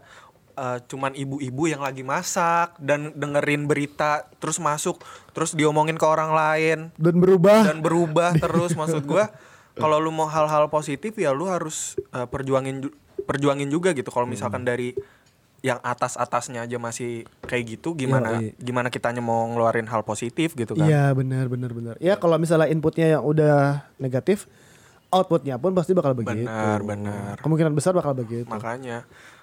eh, 0.54 0.78
cuman 0.84 1.14
ibu-ibu 1.14 1.62
yang 1.66 1.80
lagi 1.80 2.02
masak 2.02 2.74
dan 2.78 3.14
dengerin 3.14 3.64
berita 3.64 4.26
terus 4.36 4.58
masuk 4.58 4.98
terus 5.30 5.52
diomongin 5.52 5.94
ke 5.94 6.04
orang 6.04 6.30
lain 6.30 6.78
dan 6.96 7.14
berubah 7.16 7.62
dan 7.64 7.78
berubah 7.78 8.30
terus 8.42 8.74
maksud 8.74 9.04
gua 9.04 9.30
kalau 9.78 9.96
lu 9.96 10.10
mau 10.10 10.26
hal-hal 10.26 10.66
positif 10.66 11.14
ya 11.14 11.30
lu 11.30 11.46
harus 11.46 11.94
eh, 12.10 12.24
perjuangin 12.24 12.82
ju- 12.82 12.94
perjuangin 13.20 13.66
juga 13.66 13.90
gitu 13.90 14.08
kalau 14.08 14.26
misalkan 14.26 14.62
dari 14.62 14.92
yang 15.58 15.78
atas-atasnya 15.80 16.62
aja 16.62 16.76
masih 16.76 17.26
kayak 17.42 17.76
gitu 17.76 17.90
gimana 17.92 18.38
Yoi. 18.38 18.54
gimana 18.56 18.88
kitanya 18.88 19.18
mau 19.18 19.42
ngeluarin 19.44 19.86
hal 19.86 20.02
positif 20.02 20.54
gitu 20.54 20.72
kan 20.72 20.86
Iya 20.86 21.10
benar 21.12 21.46
benar 21.46 21.70
benar. 21.72 21.94
Ya 21.98 22.14
kalau 22.14 22.36
misalnya 22.36 22.66
inputnya 22.66 23.10
yang 23.10 23.22
udah 23.22 23.82
negatif, 23.96 24.46
outputnya 25.08 25.56
pun 25.56 25.72
pasti 25.72 25.92
bakal 25.92 26.14
begitu. 26.14 26.46
Benar, 26.46 26.78
benar. 26.80 27.34
Kemungkinan 27.38 27.74
besar 27.74 27.90
bakal 27.90 28.14
begitu. 28.14 28.46
makanya 28.46 29.02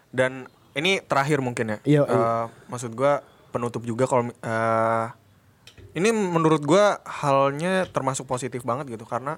dan 0.10 0.48
ini 0.71 1.00
terakhir 1.00 1.39
mungkin 1.39 1.76
ya 1.76 1.78
Iya, 1.84 2.02
iya. 2.06 2.48
maksud 2.65 2.91
gua 2.93 3.19
penutup 3.52 3.84
juga 3.84 4.08
kalau 4.08 4.32
eh, 4.32 5.06
ini 5.93 6.10
menurut 6.12 6.63
gua 6.63 7.04
halnya 7.04 7.84
termasuk 7.86 8.24
positif 8.24 8.63
banget 8.63 8.88
gitu 8.89 9.04
karena 9.04 9.36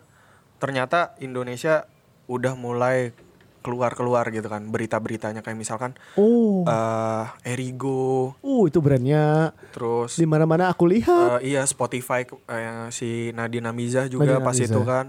ternyata 0.58 1.13
Indonesia 1.17 1.86
udah 2.26 2.54
mulai 2.54 3.13
keluar-keluar 3.60 4.24
gitu 4.30 4.48
kan 4.48 4.63
berita-beritanya. 4.65 5.41
Kayak 5.41 5.58
misalkan 5.58 5.91
Oh, 6.13 6.63
eh 6.63 7.26
Erigo. 7.46 8.39
Uh 8.39 8.63
itu 8.65 8.80
brandnya. 8.80 9.52
Terus 9.72 10.15
di 10.15 10.24
mana-mana 10.24 10.67
aku 10.67 10.88
lihat. 10.88 11.39
eh, 11.39 11.52
iya 11.52 11.63
Spotify 11.63 12.24
eh, 12.24 12.88
si 12.89 13.30
Nadina 13.32 13.70
Mizah 13.70 14.08
juga 14.08 14.24
Nadina 14.30 14.41
pas 14.41 14.56
Mizah. 14.56 14.72
itu 14.72 14.82
kan. 14.82 15.08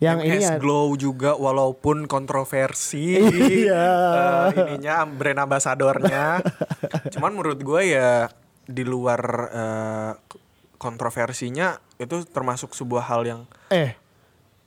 Yang 0.00 0.18
MS 0.18 0.24
ini 0.24 0.40
ya- 0.42 0.56
Glow 0.56 0.96
juga 0.96 1.36
walaupun 1.36 2.08
kontroversi. 2.08 3.20
Iya. 3.60 3.84
eh, 4.48 4.72
ininya 4.72 5.04
brand 5.04 5.44
ambasadornya. 5.44 6.40
Cuman 7.12 7.32
menurut 7.32 7.60
gue 7.60 7.82
ya 7.90 8.32
di 8.64 8.80
luar 8.82 9.20
eh, 9.50 10.12
kontroversinya 10.80 11.68
itu 11.94 12.24
termasuk 12.24 12.72
sebuah 12.72 13.04
hal 13.04 13.22
yang 13.22 13.40
Eh, 13.68 13.92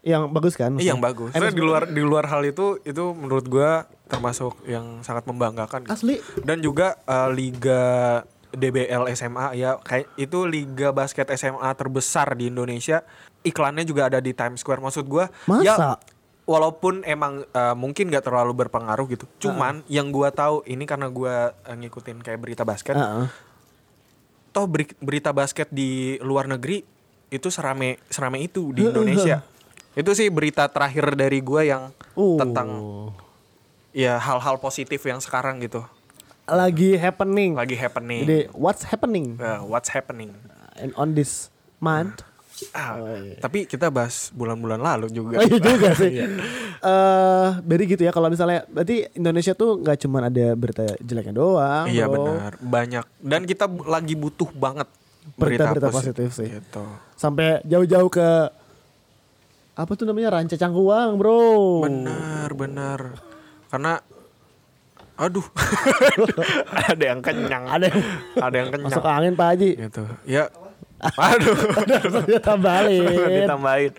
yang 0.04 0.28
bagus 0.30 0.54
kan? 0.54 0.76
eh, 0.76 0.84
yang 0.84 1.00
bagus. 1.00 1.32
Soalnya 1.32 1.56
di 1.56 1.64
luar 1.64 1.84
di 1.88 2.04
luar 2.04 2.28
hal 2.28 2.44
itu 2.44 2.78
itu 2.84 3.04
menurut 3.10 3.48
gua 3.48 3.88
termasuk 4.06 4.60
yang 4.64 5.00
sangat 5.00 5.24
membanggakan. 5.24 5.88
gitu. 5.88 5.96
Asli. 5.96 6.16
Dan 6.38 6.60
juga 6.60 7.00
eh, 7.02 7.30
liga 7.32 7.84
DBL 8.52 9.10
SMA 9.10 9.58
ya 9.58 9.80
kayak 9.80 10.14
itu 10.14 10.46
liga 10.46 10.92
basket 10.92 11.32
SMA 11.34 11.72
terbesar 11.74 12.36
di 12.36 12.48
Indonesia. 12.48 13.02
Iklannya 13.42 13.82
juga 13.82 14.08
ada 14.08 14.20
di 14.20 14.32
Times 14.32 14.60
Square. 14.60 14.80
Maksud 14.80 15.08
gua 15.08 15.32
ya 15.60 15.74
Masa? 15.74 15.90
walaupun 16.44 17.02
emang 17.04 17.42
eh, 17.42 17.74
mungkin 17.74 18.12
gak 18.12 18.28
terlalu 18.28 18.52
berpengaruh 18.54 19.08
gitu. 19.10 19.26
Cuman 19.40 19.88
yang 19.88 20.12
gua 20.12 20.30
tahu 20.30 20.62
ini 20.66 20.84
karena 20.84 21.08
gua 21.08 21.56
eh, 21.64 21.76
ngikutin 21.78 22.20
kayak 22.20 22.40
berita 22.40 22.62
basket. 22.62 22.94
Heeh. 22.94 23.26
Toh 24.52 24.68
beri- 24.68 25.00
berita 25.00 25.32
basket 25.32 25.72
di 25.72 26.20
luar 26.20 26.46
negeri 26.46 26.84
itu 27.32 27.48
serame 27.48 27.98
serame 28.06 28.38
itu 28.38 28.70
di 28.70 28.86
Indonesia. 28.86 29.42
Itu 29.94 30.12
sih 30.12 30.28
berita 30.28 30.66
terakhir 30.66 31.14
dari 31.14 31.40
gua 31.40 31.62
yang 31.62 31.84
Uh. 32.14 32.38
tentang 32.38 32.70
ya 33.92 34.18
hal-hal 34.18 34.58
positif 34.58 35.02
yang 35.02 35.18
sekarang 35.18 35.58
gitu 35.58 35.82
lagi 36.44 36.94
happening. 36.94 37.56
lagi 37.56 37.74
happening. 37.74 38.22
Jadi 38.22 38.40
what's 38.54 38.84
happening 38.84 39.38
Eh, 39.38 39.62
what's 39.64 39.88
happening? 39.88 40.36
and 40.76 40.92
on 40.94 41.14
this 41.14 41.48
month? 41.80 42.20
Ah, 42.70 43.00
Tapi 43.40 43.64
kita 43.64 43.88
bahas 43.88 44.30
bulan-bulan 44.30 44.78
lalu 44.78 45.08
juga. 45.10 45.38
Oh 45.40 45.44
iya 45.44 45.58
juga 45.58 45.90
sih. 45.94 46.12
Eh, 46.84 47.48
jadi 47.64 47.84
gitu 47.88 48.02
ya 48.04 48.12
kalau 48.12 48.28
misalnya 48.28 48.68
berarti 48.68 49.08
Indonesia 49.14 49.56
tuh 49.56 49.80
nggak 49.80 49.98
cuma 49.98 50.20
ada 50.22 50.52
berita 50.52 50.84
jeleknya 51.00 51.32
doang. 51.34 51.88
Iya 51.88 52.06
bro. 52.06 52.28
benar, 52.28 52.54
banyak. 52.60 53.06
Dan 53.18 53.42
kita 53.44 53.66
lagi 53.82 54.14
butuh 54.14 54.52
banget 54.52 54.92
Berita-berita 55.34 55.88
posi- 55.88 56.12
positif 56.12 56.30
sih. 56.36 56.52
Gitu. 56.52 56.84
Sampai 57.16 57.64
jauh-jauh 57.64 58.12
ke 58.12 58.28
apa 59.74 59.92
tuh 59.98 60.06
namanya 60.06 60.38
Ranca 60.38 60.54
Cangkuang, 60.54 61.18
Bro. 61.18 61.82
Benar, 61.90 62.50
benar. 62.54 63.00
Karena 63.74 63.98
aduh. 65.18 65.46
ada 66.94 67.04
yang 67.04 67.20
kenyang. 67.26 67.66
Ada 67.66 67.86
yang 67.90 68.02
ada 68.38 68.56
yang 68.56 68.70
kenyang. 68.70 68.94
masuk 68.94 69.06
angin 69.06 69.34
Pak 69.34 69.48
Haji. 69.58 69.72
Gitu. 69.90 70.04
Ya. 70.30 70.46
Aduh. 71.20 71.58
Dia 72.24 72.40
tambahin. 72.40 73.04
ditambahin. 73.44 73.92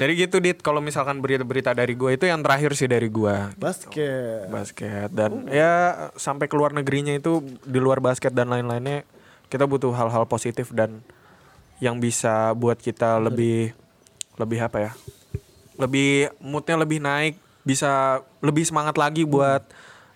Jadi 0.00 0.12
gitu 0.16 0.40
dit, 0.40 0.56
kalau 0.64 0.80
misalkan 0.80 1.20
berita-berita 1.20 1.76
dari 1.76 1.92
gue 1.92 2.16
itu 2.16 2.24
yang 2.24 2.40
terakhir 2.40 2.72
sih 2.72 2.88
dari 2.88 3.12
gue 3.12 3.52
Basket. 3.60 4.48
basket 4.48 5.12
dan 5.12 5.44
ya 5.52 6.08
sampai 6.16 6.48
keluar 6.48 6.72
negerinya 6.72 7.12
itu 7.12 7.44
di 7.68 7.76
luar 7.76 8.00
basket 8.00 8.32
dan 8.32 8.48
lain-lainnya 8.48 9.04
kita 9.52 9.68
butuh 9.68 9.92
hal-hal 9.92 10.24
positif 10.24 10.72
dan 10.72 11.04
yang 11.84 12.00
bisa 12.00 12.56
buat 12.56 12.80
kita 12.80 13.20
lebih 13.20 13.76
lebih 14.40 14.64
apa 14.64 14.78
ya? 14.80 14.92
Lebih 15.76 16.32
moodnya 16.40 16.76
lebih 16.80 16.98
naik 17.04 17.36
bisa 17.60 18.24
lebih 18.40 18.64
semangat 18.64 18.96
lagi 18.96 19.28
buat 19.28 19.62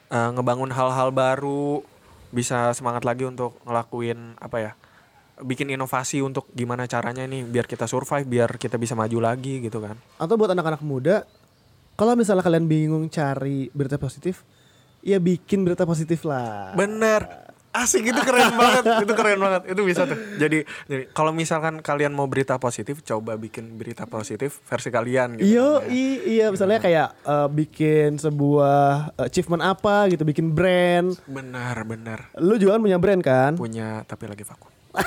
eh, 0.08 0.30
ngebangun 0.32 0.72
hal-hal 0.72 1.12
baru 1.12 1.84
bisa 2.32 2.72
semangat 2.74 3.04
lagi 3.06 3.28
untuk 3.28 3.60
ngelakuin 3.62 4.40
apa 4.40 4.58
ya 4.58 4.72
bikin 5.42 5.70
inovasi 5.74 6.22
untuk 6.22 6.46
gimana 6.54 6.86
caranya 6.86 7.26
nih 7.26 7.42
biar 7.42 7.66
kita 7.66 7.90
survive 7.90 8.26
biar 8.26 8.54
kita 8.54 8.78
bisa 8.78 8.94
maju 8.94 9.18
lagi 9.18 9.58
gitu 9.58 9.82
kan. 9.82 9.98
Atau 10.18 10.38
buat 10.38 10.54
anak-anak 10.54 10.82
muda, 10.86 11.26
kalau 11.98 12.14
misalnya 12.14 12.46
kalian 12.46 12.70
bingung 12.70 13.10
cari 13.10 13.66
berita 13.74 13.98
positif, 13.98 14.46
ya 15.02 15.18
bikin 15.18 15.66
berita 15.66 15.82
positif 15.82 16.22
lah. 16.22 16.70
bener 16.78 17.43
asik 17.74 18.06
itu 18.06 18.20
keren 18.20 18.54
banget 18.54 18.84
itu 19.00 19.12
keren 19.12 19.36
banget 19.36 19.62
itu 19.68 19.82
bisa 19.82 20.02
tuh 20.04 20.14
jadi, 20.36 20.58
jadi 20.84 21.02
kalau 21.10 21.30
misalkan 21.30 21.78
kalian 21.78 22.10
mau 22.10 22.24
berita 22.24 22.54
positif 22.56 23.02
coba 23.02 23.34
bikin 23.34 23.74
berita 23.74 24.06
positif 24.06 24.62
versi 24.62 24.88
kalian 24.88 25.34
gitu 25.36 25.50
Iya, 25.50 25.68
kan 25.74 25.82
ya. 25.82 25.90
i- 25.92 26.22
iya 26.30 26.46
misalnya 26.48 26.78
kayak 26.78 27.08
eh, 27.20 27.48
bikin 27.50 28.16
sebuah 28.16 28.82
achievement 29.20 29.60
apa 29.60 30.06
gitu, 30.06 30.22
bikin 30.22 30.48
brand. 30.48 31.18
benar 31.24 31.82
benar 31.82 32.30
Lu 32.36 32.54
juga 32.54 32.74
kan 32.74 32.82
punya 32.82 32.96
brand 32.96 33.20
kan? 33.20 33.52
punya 33.54 34.02
tapi 34.04 34.24
lagi 34.24 34.42
vakum 34.42 34.70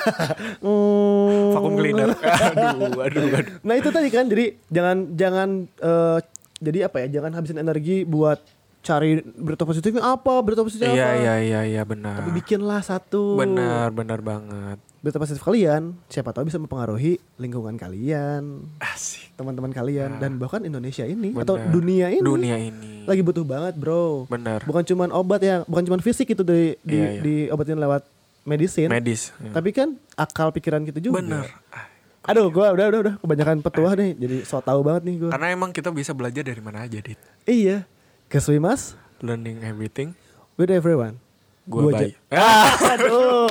Hmm. 0.59 1.53
vakum 1.53 1.73
cleaner 1.73 2.11
aduh 2.51 2.99
aduh 2.99 3.25
aduh 3.31 3.55
Nah 3.61 3.75
itu 3.75 3.89
tadi 3.89 4.09
kan, 4.09 4.25
jadi 4.25 4.59
jangan 4.67 4.97
jangan 5.13 5.49
eh, 5.77 6.19
jadi 6.57 6.79
apa 6.83 6.97
ya? 6.99 7.07
Jangan 7.13 7.31
habisin 7.31 7.55
energi 7.55 8.03
buat 8.03 8.41
cari 8.79 9.19
berita 9.19 9.63
positifnya 9.63 10.03
apa, 10.07 10.33
berita 10.39 10.61
positifnya 10.61 10.93
iya 10.93 11.05
apa. 11.05 11.17
iya 11.17 11.33
iya 11.39 11.61
iya 11.67 11.81
benar 11.83 12.19
Tapi 12.19 12.31
bikinlah 12.33 12.79
satu 12.79 13.35
benar 13.35 13.89
benar 13.89 14.19
banget 14.19 14.79
berita 14.97 15.17
positif 15.17 15.39
kalian. 15.39 15.93
Siapa 16.05 16.31
tahu 16.31 16.45
bisa 16.45 16.57
mempengaruhi 16.57 17.15
lingkungan 17.35 17.75
kalian, 17.75 18.65
asik 18.77 19.31
teman-teman 19.33 19.69
kalian, 19.69 20.17
dan 20.17 20.35
bahkan 20.35 20.59
Indonesia 20.61 21.03
ini 21.03 21.31
Benar. 21.31 21.43
atau 21.43 21.55
dunia 21.69 22.09
ini. 22.09 22.19
dunia 22.19 22.57
ini 22.57 23.03
Lagi 23.03 23.21
butuh 23.21 23.43
banget 23.43 23.75
bro. 23.75 24.25
benar 24.25 24.63
Bukan 24.63 24.83
cuman 24.83 25.11
obat 25.11 25.39
ya, 25.39 25.61
bukan 25.63 25.83
cuman 25.83 25.99
fisik 25.99 26.27
itu 26.29 26.41
di 26.41 26.75
di, 26.81 26.97
Iya, 26.97 27.07
iya. 27.09 27.21
diobatin 27.21 27.77
lewat 27.77 28.03
medicine. 28.43 28.89
medis 28.89 29.31
ya. 29.37 29.51
Tapi 29.53 29.69
kan 29.71 29.95
akal 30.13 30.49
pikiran 30.49 30.81
kita 30.81 30.97
juga. 30.97 31.19
benar 31.19 31.45
Ah, 31.69 31.87
Aduh, 32.27 32.49
gua 32.49 32.71
udah 32.71 32.85
udah 32.87 32.99
udah 33.01 33.13
kebanyakan 33.17 33.57
petuah 33.61 33.93
nih, 33.93 34.11
jadi 34.13 34.37
so 34.43 34.59
tau 34.59 34.81
banget 34.81 35.03
nih 35.05 35.15
gua. 35.21 35.31
karena 35.31 35.47
emang 35.49 35.71
kita 35.71 35.87
bisa 35.89 36.11
belajar 36.11 36.41
dari 36.41 36.59
mana 36.59 36.83
aja 36.83 36.97
dit 36.97 37.15
Iya. 37.43 37.87
Cause 38.27 38.51
we 38.51 38.59
must 38.59 38.99
learning 39.23 39.63
everything 39.63 40.11
with 40.59 40.67
everyone. 40.67 41.15
Gua 41.63 41.87
Gua 41.87 41.91
baik. 41.95 42.19
Ah, 42.27 42.75
aduh. 42.99 43.47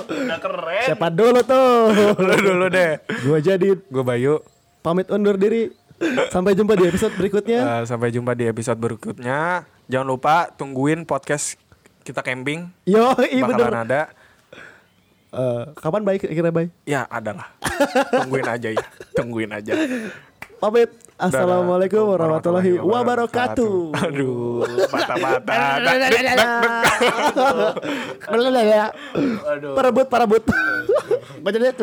Siapa 0.85 1.09
dulu 1.09 1.41
tuh? 1.41 1.97
Lu 2.21 2.35
dulu 2.37 2.69
deh. 2.69 3.01
Gua 3.25 3.41
jadi 3.41 3.73
Gue 3.73 4.05
Bayu. 4.05 4.45
pamit 4.85 5.09
undur 5.09 5.41
diri. 5.41 5.73
Sampai 6.29 6.53
jumpa 6.53 6.77
di 6.77 6.93
episode 6.93 7.17
berikutnya. 7.17 7.61
Eh, 7.65 7.83
sampai 7.89 8.12
jumpa 8.12 8.37
di 8.37 8.45
episode 8.53 8.77
berikutnya. 8.77 9.65
Jangan 9.89 10.07
lupa 10.12 10.53
tungguin 10.53 11.09
podcast 11.09 11.57
kita 12.05 12.21
camping. 12.21 12.69
Yo, 12.85 13.17
iya 13.33 13.49
bener. 13.49 13.73
Bakalan 13.73 13.81
ada. 13.89 14.03
Eh, 15.33 15.62
kapan 15.81 16.05
baik 16.05 16.29
kira 16.29 16.53
baik? 16.53 16.69
Ya 16.85 17.09
ada 17.09 17.33
lah. 17.33 17.49
Tungguin 18.12 18.45
aja 18.45 18.69
ya. 18.77 18.85
Tungguin 19.17 19.51
aja. 19.57 19.73
Pamit. 20.57 20.88
Assalamualaikum 21.16 22.01
Dadah. 22.01 22.12
warahmatullahi 22.12 22.73
wabarakatuh. 22.77 23.73
Aduh, 24.05 24.69
mata-mata. 24.92 25.49
Aduh. 29.53 29.73
Parebut, 29.73 30.07
parebut. 30.09 30.45
Baca 31.40 31.57
lihat. 31.57 31.77